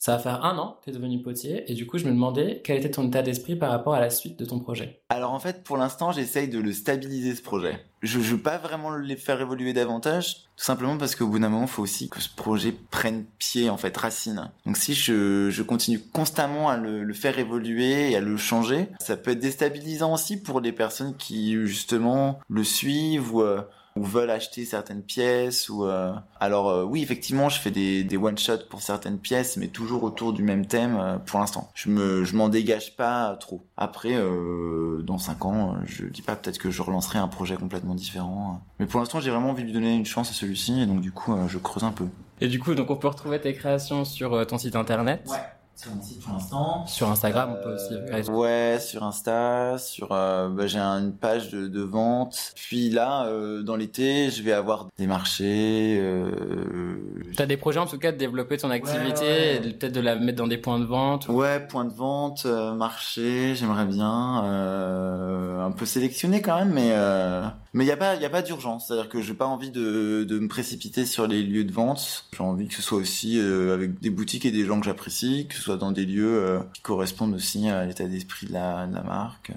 Ça 0.04 0.18
va 0.18 0.20
faire 0.20 0.44
un 0.44 0.58
an 0.58 0.80
que 0.82 0.84
tu 0.84 0.90
es 0.90 0.94
devenu 1.00 1.22
potier 1.22 1.64
et 1.72 1.76
du 1.76 1.88
coup 1.88 1.98
je 1.98 2.04
me 2.04 2.12
demandais 2.12 2.60
quel 2.62 2.78
était 2.78 2.92
ton 2.92 3.08
état 3.08 3.22
d'esprit 3.22 3.56
par 3.56 3.70
rapport 3.72 3.94
à 3.94 4.02
la 4.02 4.10
suite 4.10 4.38
de 4.38 4.44
ton 4.44 4.60
projet. 4.60 5.02
Alors 5.08 5.32
en 5.32 5.40
fait, 5.40 5.64
pour 5.64 5.78
l'instant, 5.78 6.12
j'essaye 6.12 6.50
de 6.50 6.60
le 6.60 6.74
stabiliser 6.74 7.34
ce 7.34 7.42
projet. 7.42 7.80
Je 8.02 8.20
veux 8.20 8.38
pas 8.38 8.58
vraiment 8.58 8.90
le 8.90 9.16
faire 9.16 9.40
évoluer 9.40 9.72
davantage, 9.72 10.44
tout 10.58 10.66
simplement 10.66 10.98
parce 10.98 11.16
qu'au 11.16 11.28
bout 11.28 11.40
d'un 11.40 11.48
moment, 11.48 11.64
il 11.64 11.70
faut 11.70 11.84
aussi 11.84 12.10
que 12.10 12.20
ce 12.20 12.28
projet 12.28 12.74
prenne 12.92 13.24
pied, 13.40 13.70
en 13.70 13.78
fait, 13.78 13.96
racine. 13.96 14.52
Donc 14.66 14.76
si 14.76 14.94
je, 14.94 15.50
je 15.50 15.64
continue 15.64 16.02
constamment 16.12 16.68
à 16.68 16.76
le, 16.76 17.06
le 17.06 17.14
faire 17.14 17.40
évoluer 17.40 18.12
et 18.12 18.18
à 18.18 18.20
le 18.20 18.36
changer, 18.36 18.90
ça 19.00 19.16
peut 19.16 19.32
être 19.32 19.40
déstabilisant 19.40 20.14
aussi 20.14 20.36
pour 20.36 20.60
les 20.60 20.74
personnes 20.74 21.16
qui 21.16 21.54
justement 21.66 22.40
le 22.50 22.66
suivent 22.66 23.34
ou 23.36 23.42
euh, 23.42 23.62
ou 23.96 24.04
veulent 24.04 24.32
acheter 24.32 24.66
certaines 24.66 25.04
pièces 25.04 25.70
ou 25.70 25.86
euh, 25.86 26.14
alors 26.40 26.70
euh, 26.70 26.84
oui 26.84 27.04
effectivement 27.04 27.50
je 27.50 27.60
fais 27.60 27.72
des, 27.72 28.04
des 28.04 28.18
one 28.18 28.38
shot 28.38 28.58
pour 28.70 28.82
certaines 28.82 29.20
pièces 29.20 29.58
mais 29.58 29.68
toujours 29.68 30.04
autour 30.04 30.34
du 30.34 30.42
même 30.44 30.66
thème 30.66 30.98
euh, 31.00 31.18
pour 31.18 31.40
l'instant. 31.40 31.70
Je 31.76 31.90
me 31.90 32.24
je 32.24 32.36
m'en 32.36 32.50
dégage 32.50 32.96
pas 32.96 33.36
trop. 33.40 33.66
Après 33.78 34.16
euh, 34.16 35.02
dans 35.04 35.18
cinq 35.18 35.46
ans 35.46 35.76
je 35.86 36.06
dis 36.06 36.22
pas 36.22 36.36
peut-être 36.36 36.58
que 36.58 36.72
je 36.72 36.82
relancerai 36.82 37.20
un 37.20 37.28
projet 37.28 37.56
complètement 37.56 37.96
différent 37.96 38.62
mais 38.80 38.86
pour 38.86 39.00
l'instant 39.00 39.20
j'ai 39.20 39.30
vraiment 39.30 39.52
envie 39.52 39.62
de 39.64 39.68
lui 39.68 39.74
donner 39.74 39.94
une 39.96 40.06
chance 40.06 40.30
à 40.30 40.34
celui-ci 40.34 40.82
et 40.82 40.86
donc 40.86 41.02
du 41.02 41.12
coup 41.12 41.34
euh, 41.34 41.48
je 41.48 41.58
creuse 41.58 41.84
un 41.84 41.92
peu. 41.92 42.06
Et 42.42 42.48
du 42.48 42.60
coup 42.60 42.74
donc 42.76 42.90
on 42.90 42.96
peut 42.96 43.08
retrouver 43.08 43.40
tes 43.40 43.54
créations 43.54 44.06
sur 44.06 44.34
euh, 44.34 44.46
ton 44.46 44.58
site 44.58 44.76
internet, 44.76 45.30
sur 45.76 45.92
un 45.92 46.02
site 46.02 46.22
pour 46.22 46.34
l'instant 46.34 46.86
sur 46.88 47.10
Instagram 47.10 47.56
on 47.60 47.64
peut 47.64 47.74
aussi. 47.76 47.94
Euh, 47.94 48.24
ouais, 48.32 48.80
sur 48.80 49.04
Insta, 49.04 49.78
sur 49.78 50.10
euh, 50.12 50.48
bah, 50.50 50.68
j'ai 50.68 50.78
un- 50.80 51.00
une 51.04 51.14
page 51.16 51.50
de, 51.50 51.68
de 51.68 51.82
vente. 51.82 52.54
Puis 52.56 52.90
là, 52.90 53.26
euh, 53.26 53.64
dans 53.64 53.76
l'été, 53.76 54.30
je 54.30 54.44
vais 54.44 54.52
avoir 54.54 54.88
des 54.98 55.08
marchés. 55.08 55.98
Euh, 56.00 56.96
T'as 57.36 57.46
des 57.48 57.58
projets 57.58 57.80
en 57.80 57.86
tout 57.88 57.98
cas 57.98 58.12
de 58.12 58.18
développer 58.18 58.58
ton 58.58 58.70
activité, 58.70 59.26
ouais. 59.26 59.74
peut-être 59.74 59.94
de 59.94 60.00
la 60.00 60.16
mettre 60.16 60.38
dans 60.38 60.48
des 60.48 60.58
points 60.58 60.80
de 60.80 60.86
vente. 60.86 61.28
ou- 61.28 61.34
ouais, 61.34 61.60
point 61.68 61.86
de 61.86 61.94
vente, 61.94 62.44
euh, 62.46 62.74
marché. 62.74 63.56
J'aimerais 63.56 63.86
bien 63.86 64.44
euh, 64.46 65.66
un 65.66 65.72
peu 65.72 65.86
sélectionner 65.86 66.42
quand 66.42 66.58
même, 66.60 66.72
mais 66.74 66.92
euh, 66.92 67.44
mais 67.74 67.84
il 67.84 67.88
y 67.88 67.92
a 67.92 67.98
pas 67.98 68.16
il 68.16 68.22
y 68.22 68.26
a 68.26 68.30
pas 68.30 68.42
d'urgence. 68.42 68.88
C'est-à-dire 68.88 69.10
que 69.10 69.22
j'ai 69.22 69.34
pas 69.34 69.48
envie 69.48 69.72
de 69.72 70.24
de 70.24 70.40
me 70.40 70.48
précipiter 70.48 71.06
sur 71.06 71.28
les 71.28 71.42
lieux 71.44 71.64
de 71.66 71.72
vente. 71.74 72.26
J'ai 72.36 72.44
envie 72.44 72.68
que 72.68 72.76
ce 72.76 72.82
soit 72.82 72.98
aussi 72.98 73.40
euh, 73.40 73.74
avec 73.74 74.00
des 74.00 74.10
boutiques 74.10 74.46
et 74.46 74.52
des 74.52 74.66
gens 74.66 74.80
que 74.80 74.86
j'apprécie, 74.86 75.48
que 75.48 75.56
soit 75.64 75.78
dans 75.78 75.92
des 75.92 76.06
lieux 76.06 76.44
euh, 76.44 76.60
qui 76.74 76.82
correspondent 76.82 77.34
aussi 77.34 77.70
à 77.70 77.86
l'état 77.86 78.06
d'esprit 78.06 78.48
de 78.48 78.54
la, 78.54 78.86
de 78.86 78.94
la 78.94 79.04
marque. 79.04 79.52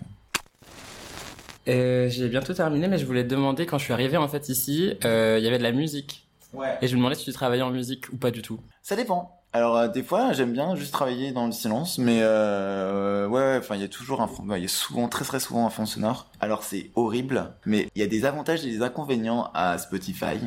Euh, 1.69 2.09
J'ai 2.09 2.29
bientôt 2.29 2.55
terminé 2.55 2.87
mais 2.89 2.99
je 2.99 3.07
voulais 3.07 3.25
te 3.25 3.29
demander 3.29 3.67
quand 3.67 3.79
je 3.79 3.85
suis 3.85 3.93
arrivé 3.93 4.17
en 4.17 4.29
fait 4.29 4.49
ici, 4.49 4.95
euh, 5.05 5.37
il 5.39 5.45
y 5.45 5.49
avait 5.49 5.59
de 5.59 5.65
la 5.65 5.73
musique. 5.73 6.27
Ouais. 6.53 6.79
Et 6.81 6.87
je 6.87 6.95
me 6.95 6.99
demandais 6.99 7.17
si 7.17 7.25
tu 7.25 7.33
travaillais 7.33 7.63
en 7.63 7.71
musique 7.71 8.11
ou 8.13 8.17
pas 8.17 8.31
du 8.31 8.41
tout. 8.41 8.61
Ça 8.83 8.95
dépend. 8.97 9.33
Alors 9.53 9.77
euh, 9.77 9.89
des 9.89 10.03
fois 10.03 10.33
j'aime 10.33 10.53
bien 10.53 10.77
juste 10.77 10.93
travailler 10.93 11.33
dans 11.33 11.47
le 11.47 11.53
silence, 11.53 11.99
mais 11.99 12.19
euh, 12.21 13.27
ouais, 13.27 13.41
ouais, 13.41 13.57
enfin 13.59 13.75
il 13.75 13.81
y 13.81 13.85
a 13.85 13.89
toujours 13.89 14.21
un 14.21 14.31
il 14.57 14.63
y 14.63 14.67
a 14.67 14.69
souvent 14.69 15.09
très 15.09 15.25
très 15.25 15.41
souvent 15.41 15.67
un 15.67 15.71
fond 15.71 15.87
sonore. 15.87 16.27
Alors 16.41 16.63
c'est 16.63 16.91
horrible, 16.95 17.55
mais 17.65 17.89
il 17.95 18.01
y 18.01 18.05
a 18.05 18.07
des 18.07 18.25
avantages 18.27 18.65
et 18.65 18.71
des 18.71 18.83
inconvénients 18.83 19.51
à 19.55 19.79
Spotify. 19.79 20.39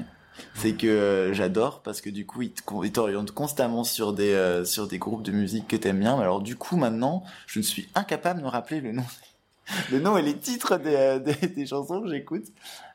C'est 0.56 0.74
que 0.74 0.88
euh, 0.88 1.34
j'adore 1.34 1.82
parce 1.82 2.02
que 2.02 2.10
du 2.10 2.26
coup 2.26 2.42
il 2.42 2.54
t'oriente 2.92 3.32
constamment 3.32 3.84
sur 3.84 4.14
des 4.14 4.34
euh, 4.34 4.66
sur 4.66 4.88
des 4.88 4.98
groupes 4.98 5.24
de 5.24 5.32
musique 5.32 5.68
que 5.68 5.76
t'aimes 5.76 6.00
bien. 6.00 6.20
Alors 6.20 6.42
du 6.42 6.56
coup 6.56 6.78
maintenant 6.78 7.24
je 7.48 7.60
ne 7.60 7.64
suis 7.64 7.88
incapable 7.96 8.40
de 8.40 8.46
me 8.46 8.50
rappeler 8.50 8.82
le 8.82 8.92
nom 8.92 9.04
et 10.18 10.22
les 10.22 10.38
titres 10.38 10.78
des, 10.78 10.96
euh, 10.96 11.20
des, 11.56 11.66
chansons 11.66 12.02
que 12.02 12.10
j'écoute. 12.10 12.46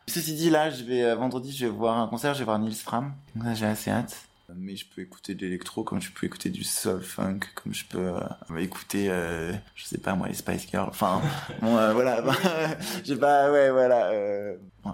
Ceci 0.06 0.34
dit, 0.34 0.50
là, 0.50 0.70
je 0.70 0.84
vais 0.84 1.14
vendredi, 1.14 1.50
je 1.56 1.66
vais 1.66 1.72
voir 1.72 1.98
un 1.98 2.06
concert, 2.06 2.34
je 2.34 2.40
vais 2.40 2.44
voir 2.44 2.58
Nils 2.58 2.74
Fram. 2.74 3.12
Donc 3.34 3.54
j'ai 3.54 3.66
assez 3.66 3.90
hâte. 3.90 4.14
Mais 4.54 4.76
je 4.76 4.84
peux 4.86 5.00
écouter 5.00 5.34
de 5.34 5.40
l'électro, 5.40 5.82
comme 5.82 6.02
je 6.02 6.10
peux 6.12 6.26
écouter 6.26 6.50
du 6.50 6.64
soul 6.64 7.00
funk, 7.00 7.40
comme 7.54 7.72
je 7.72 7.86
peux 7.86 8.12
euh, 8.14 8.58
écouter, 8.58 9.06
je 9.74 9.84
sais 9.84 9.96
pas 9.96 10.14
moi, 10.14 10.28
les 10.28 10.34
Spice 10.34 10.68
Girls. 10.68 10.90
Enfin, 10.90 11.22
bon, 11.62 11.76
euh, 11.78 11.94
voilà. 11.94 12.22
j'ai 13.04 13.16
pas, 13.16 13.50
ouais, 13.50 13.70
voilà. 13.70 14.10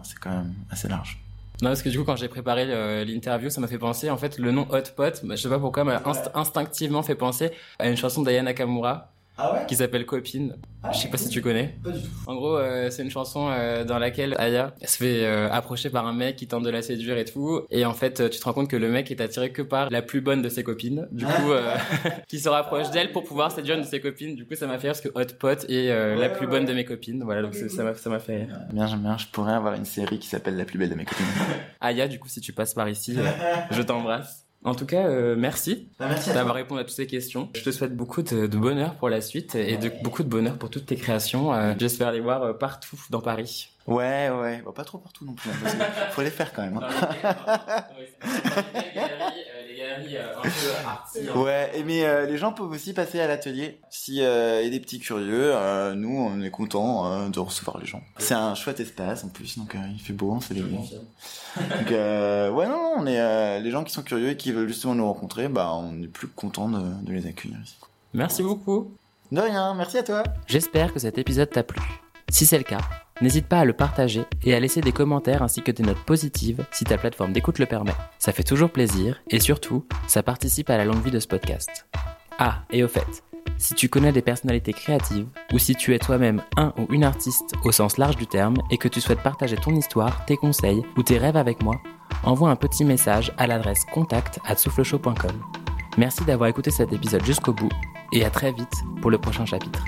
C'est 0.05 0.19
quand 0.21 0.31
même 0.31 0.55
assez 0.71 0.89
large. 0.89 1.21
Non, 1.63 1.71
parce 1.71 1.83
que 1.83 1.91
du 1.91 1.99
coup, 1.99 2.05
quand 2.05 2.17
j'ai 2.17 2.29
préparé 2.29 2.65
euh, 2.69 3.05
l'interview, 3.05 3.51
ça 3.51 3.61
m'a 3.61 3.67
fait 3.69 3.79
penser, 3.79 4.09
en 4.09 4.17
fait, 4.17 4.39
le 4.39 4.51
nom 4.51 4.67
Hot 4.71 4.83
Pot, 4.97 5.21
bah, 5.25 5.37
je 5.37 5.43
sais 5.43 5.49
pas 5.49 5.59
pourquoi, 5.59 5.85
m'a 5.85 5.99
inst- 5.99 6.31
instinctivement 6.35 7.03
fait 7.03 7.15
penser 7.15 7.51
à 7.79 7.89
une 7.89 7.97
chanson 7.97 8.23
d'Aya 8.23 8.43
Nakamura 8.43 9.13
Ah 9.43 9.53
ouais 9.55 9.61
qui 9.67 9.77
s'appelle 9.77 10.05
Copine. 10.05 10.57
Je 10.93 10.99
sais 10.99 11.09
pas 11.09 11.19
si 11.19 11.29
tu 11.29 11.41
connais. 11.43 11.75
Pas 11.85 11.91
du 11.91 12.01
tout. 12.01 12.09
En 12.27 12.35
gros, 12.35 12.57
euh, 12.57 12.89
c'est 12.91 13.03
une 13.03 13.11
chanson 13.11 13.49
euh, 13.51 13.85
dans 13.85 13.99
laquelle 13.99 14.35
Aya 14.39 14.75
se 14.83 14.97
fait 14.97 15.25
euh, 15.27 15.49
approcher 15.51 15.91
par 15.91 16.07
un 16.07 16.13
mec 16.15 16.37
qui 16.37 16.47
tente 16.47 16.63
de 16.65 16.71
la 16.71 16.81
séduire 16.83 17.19
et 17.19 17.25
tout. 17.27 17.63
Et 17.71 17.85
en 17.85 17.93
fait, 17.93 18.21
euh, 18.21 18.29
tu 18.31 18.39
te 18.39 18.45
rends 18.45 18.55
compte 18.55 18.69
que 18.71 18.77
le 18.77 18.89
mec 18.89 19.11
est 19.11 19.21
attiré 19.21 19.53
que 19.53 19.61
par 19.63 19.91
la 19.91 20.01
plus 20.03 20.21
bonne 20.23 20.41
de 20.43 20.49
ses 20.49 20.63
copines. 20.65 21.07
Du 21.13 21.27
coup, 21.27 21.53
euh, 21.53 21.75
qui 22.29 22.41
se 22.41 22.49
rapproche 22.49 22.91
d'elle 22.91 23.13
pour 23.13 23.25
pouvoir 23.25 23.53
séduire 23.53 23.77
une 23.77 23.83
de 23.83 23.87
ses 23.87 24.01
copines. 24.01 24.35
Du 24.35 24.47
coup, 24.47 24.55
ça 24.55 24.67
m'a 24.67 24.79
fait 24.79 24.89
rire 24.91 25.01
parce 25.01 25.01
que 25.03 25.11
Hot 25.15 25.35
Pot 25.39 25.65
est 25.69 25.91
euh, 25.91 26.17
la 26.17 26.31
plus 26.31 26.47
bonne 26.47 26.65
de 26.65 26.73
mes 26.73 26.85
copines. 26.87 27.23
Voilà, 27.25 27.43
donc 27.43 27.55
ça 27.55 27.85
m'a 27.85 27.95
ça 27.95 28.09
m'a 28.11 28.19
fait 28.19 28.37
rire. 28.45 28.59
Bien, 28.73 28.87
j'aime 28.87 29.01
bien. 29.01 29.19
Je 29.19 29.27
pourrais 29.27 29.53
avoir 29.53 29.75
une 29.75 29.85
série 29.85 30.19
qui 30.19 30.29
s'appelle 30.29 30.57
La 30.57 30.65
plus 30.65 30.79
belle 30.79 30.91
de 30.91 30.95
mes 30.95 31.05
copines. 31.05 31.27
Aya, 31.81 32.09
du 32.09 32.19
coup, 32.19 32.29
si 32.29 32.41
tu 32.41 32.53
passes 32.55 32.73
par 32.75 32.89
ici, 32.89 33.17
euh, 33.19 33.23
je 33.71 33.83
t'embrasse. 33.83 34.47
En 34.63 34.75
tout 34.75 34.85
cas, 34.85 35.07
euh, 35.07 35.37
merci 35.39 35.89
merci 35.99 36.33
d'avoir 36.35 36.55
répondu 36.55 36.83
à 36.83 36.85
toutes 36.85 36.93
ces 36.95 37.07
questions. 37.07 37.49
Je 37.57 37.63
te 37.63 37.71
souhaite 37.71 37.97
beaucoup 37.97 38.21
de, 38.21 38.47
de 38.47 38.57
bonheur 38.59 38.95
pour 38.97 39.09
la 39.09 39.23
suite 39.23 39.55
et 39.55 39.79
de 39.79 39.91
beaucoup 40.03 40.23
de 40.23 40.29
bonheur 40.29 40.59
pour 40.59 40.69
toutes 40.69 40.85
tes 40.85 40.97
créations. 40.97 41.55
Euh, 41.55 41.73
J'espère 41.79 42.13
les 42.13 42.21
voir 42.21 42.43
euh, 42.43 42.53
partout 42.53 43.01
dans 43.09 43.23
Paris. 43.23 43.71
Ouais, 43.87 44.29
ouais. 44.29 44.61
Bon, 44.63 44.73
pas 44.73 44.85
trop 44.85 44.99
partout 44.99 45.25
non 45.25 45.33
plus. 45.33 45.49
hein, 45.51 45.55
parce 45.63 45.75
que 45.75 46.13
faut 46.13 46.21
les 46.23 46.31
faire 46.31 46.53
quand 46.53 46.63
même. 46.63 46.79
hein. 46.79 47.85
Ouais, 51.35 51.71
et 51.75 51.85
mais 51.85 52.05
euh, 52.05 52.27
les 52.27 52.37
gens 52.37 52.53
peuvent 52.53 52.71
aussi 52.71 52.93
passer 52.93 53.21
à 53.21 53.27
l'atelier. 53.27 53.81
Si 53.91 54.23
euh, 54.23 54.63
y 54.63 54.67
a 54.67 54.71
des 54.71 54.81
petits 54.81 54.99
curieux, 55.01 55.53
euh, 55.55 55.95
nous 55.95 56.17
on 56.17 56.41
est 56.43 56.51
contents 56.51 57.11
euh, 57.11 57.29
de 57.29 57.39
recevoir 57.41 57.79
les 57.79 57.87
gens. 57.87 58.03
C'est 58.19 58.35
un 58.35 58.55
chouette 58.55 58.81
espace 58.81 59.25
en 59.25 59.29
plus, 59.29 59.59
donc 59.59 59.75
euh, 59.75 59.79
il 59.93 60.01
fait 60.01 60.13
beau, 60.13 60.39
c'est 60.41 60.55
l'été. 60.55 60.69
Donc 61.57 61.91
euh, 61.91 62.49
ouais, 62.51 62.69
non, 62.69 62.93
on 62.97 63.07
est 63.07 63.19
euh, 63.21 63.59
les 63.59 63.71
gens 63.73 63.83
qui 63.83 63.93
sont 63.93 64.03
curieux 64.03 64.31
et 64.31 64.37
qui 64.37 64.53
veulent 64.53 64.69
justement 64.69 64.95
nous 64.95 65.05
rencontrer, 65.07 65.49
bah 65.49 65.73
on 65.75 66.01
est 66.01 66.07
plus 66.07 66.29
content 66.29 66.69
de, 66.69 66.79
de 67.05 67.13
les 67.13 67.27
accueillir 67.27 67.59
ici. 67.65 67.75
Merci 68.15 68.43
beaucoup. 68.45 68.93
De 69.33 69.41
rien, 69.41 69.75
merci 69.75 69.99
à 69.99 70.03
toi. 70.05 70.23
J'espère 70.47 70.93
que 70.93 71.01
cet 71.01 71.19
épisode 71.19 71.51
t'a 71.51 71.63
plu. 71.65 71.81
Si 72.29 72.47
c'est 72.47 72.59
le 72.59 72.65
cas, 72.65 72.79
n'hésite 73.21 73.47
pas 73.47 73.61
à 73.61 73.65
le 73.65 73.73
partager 73.73 74.25
et 74.45 74.55
à 74.55 74.61
laisser 74.61 74.81
des 74.81 74.93
commentaires 74.93 75.43
ainsi 75.43 75.63
que 75.63 75.71
des 75.71 75.83
notes 75.83 76.05
positives 76.05 76.65
si 76.71 76.85
ta 76.85 76.99
plateforme 76.99 77.33
d'écoute 77.33 77.59
le 77.59 77.67
permet. 77.67 77.95
Ça 78.19 78.33
fait 78.33 78.43
toujours 78.43 78.71
plaisir 78.71 79.21
et 79.29 79.41
surtout, 79.41 79.85
ça 80.07 80.23
participe 80.23 80.71
à 80.71 80.77
la 80.77 80.85
longue 80.85 81.03
vie 81.03 81.11
de 81.11 81.21
ce 81.21 81.29
podcast. 81.29 81.87
Ah, 82.39 82.63
et 82.71 82.83
au 82.83 82.89
fait, 82.89 83.23
si 83.59 83.75
tu 83.75 83.89
connais 83.89 84.13
des 84.13 84.23
personnalités 84.23 84.73
créatives 84.73 85.27
ou 85.53 85.59
si 85.59 85.75
tu 85.75 85.95
es 85.95 85.99
toi-même 85.99 86.43
un 86.57 86.73
ou 86.79 86.87
une 86.93 87.05
artiste 87.05 87.55
au 87.65 87.73
sens 87.73 87.99
large 87.99 88.17
du 88.17 88.27
terme 88.27 88.57
et 88.71 88.79
que 88.79 88.89
tu 88.89 89.01
souhaites 89.01 89.23
partager 89.23 89.57
ton 89.57 89.75
histoire, 89.75 90.25
tes 90.25 90.37
conseils 90.37 90.83
ou 90.97 91.03
tes 91.03 91.19
rêves 91.19 91.37
avec 91.37 91.63
moi, 91.63 91.81
envoie 92.25 92.51
un 92.51 92.57
petit 92.57 92.85
message 92.85 93.33
à 93.37 93.47
l'adresse 93.47 93.85
contact 93.93 94.41
at. 94.45 94.57
Merci 95.99 96.25
d'avoir 96.25 96.49
écouté 96.49 96.71
cet 96.71 96.93
épisode 96.93 97.25
jusqu'au 97.25 97.53
bout 97.53 97.71
et 98.13 98.25
à 98.25 98.31
très 98.31 98.53
vite 98.53 98.83
pour 99.01 99.11
le 99.11 99.19
prochain 99.19 99.45
chapitre. 99.45 99.85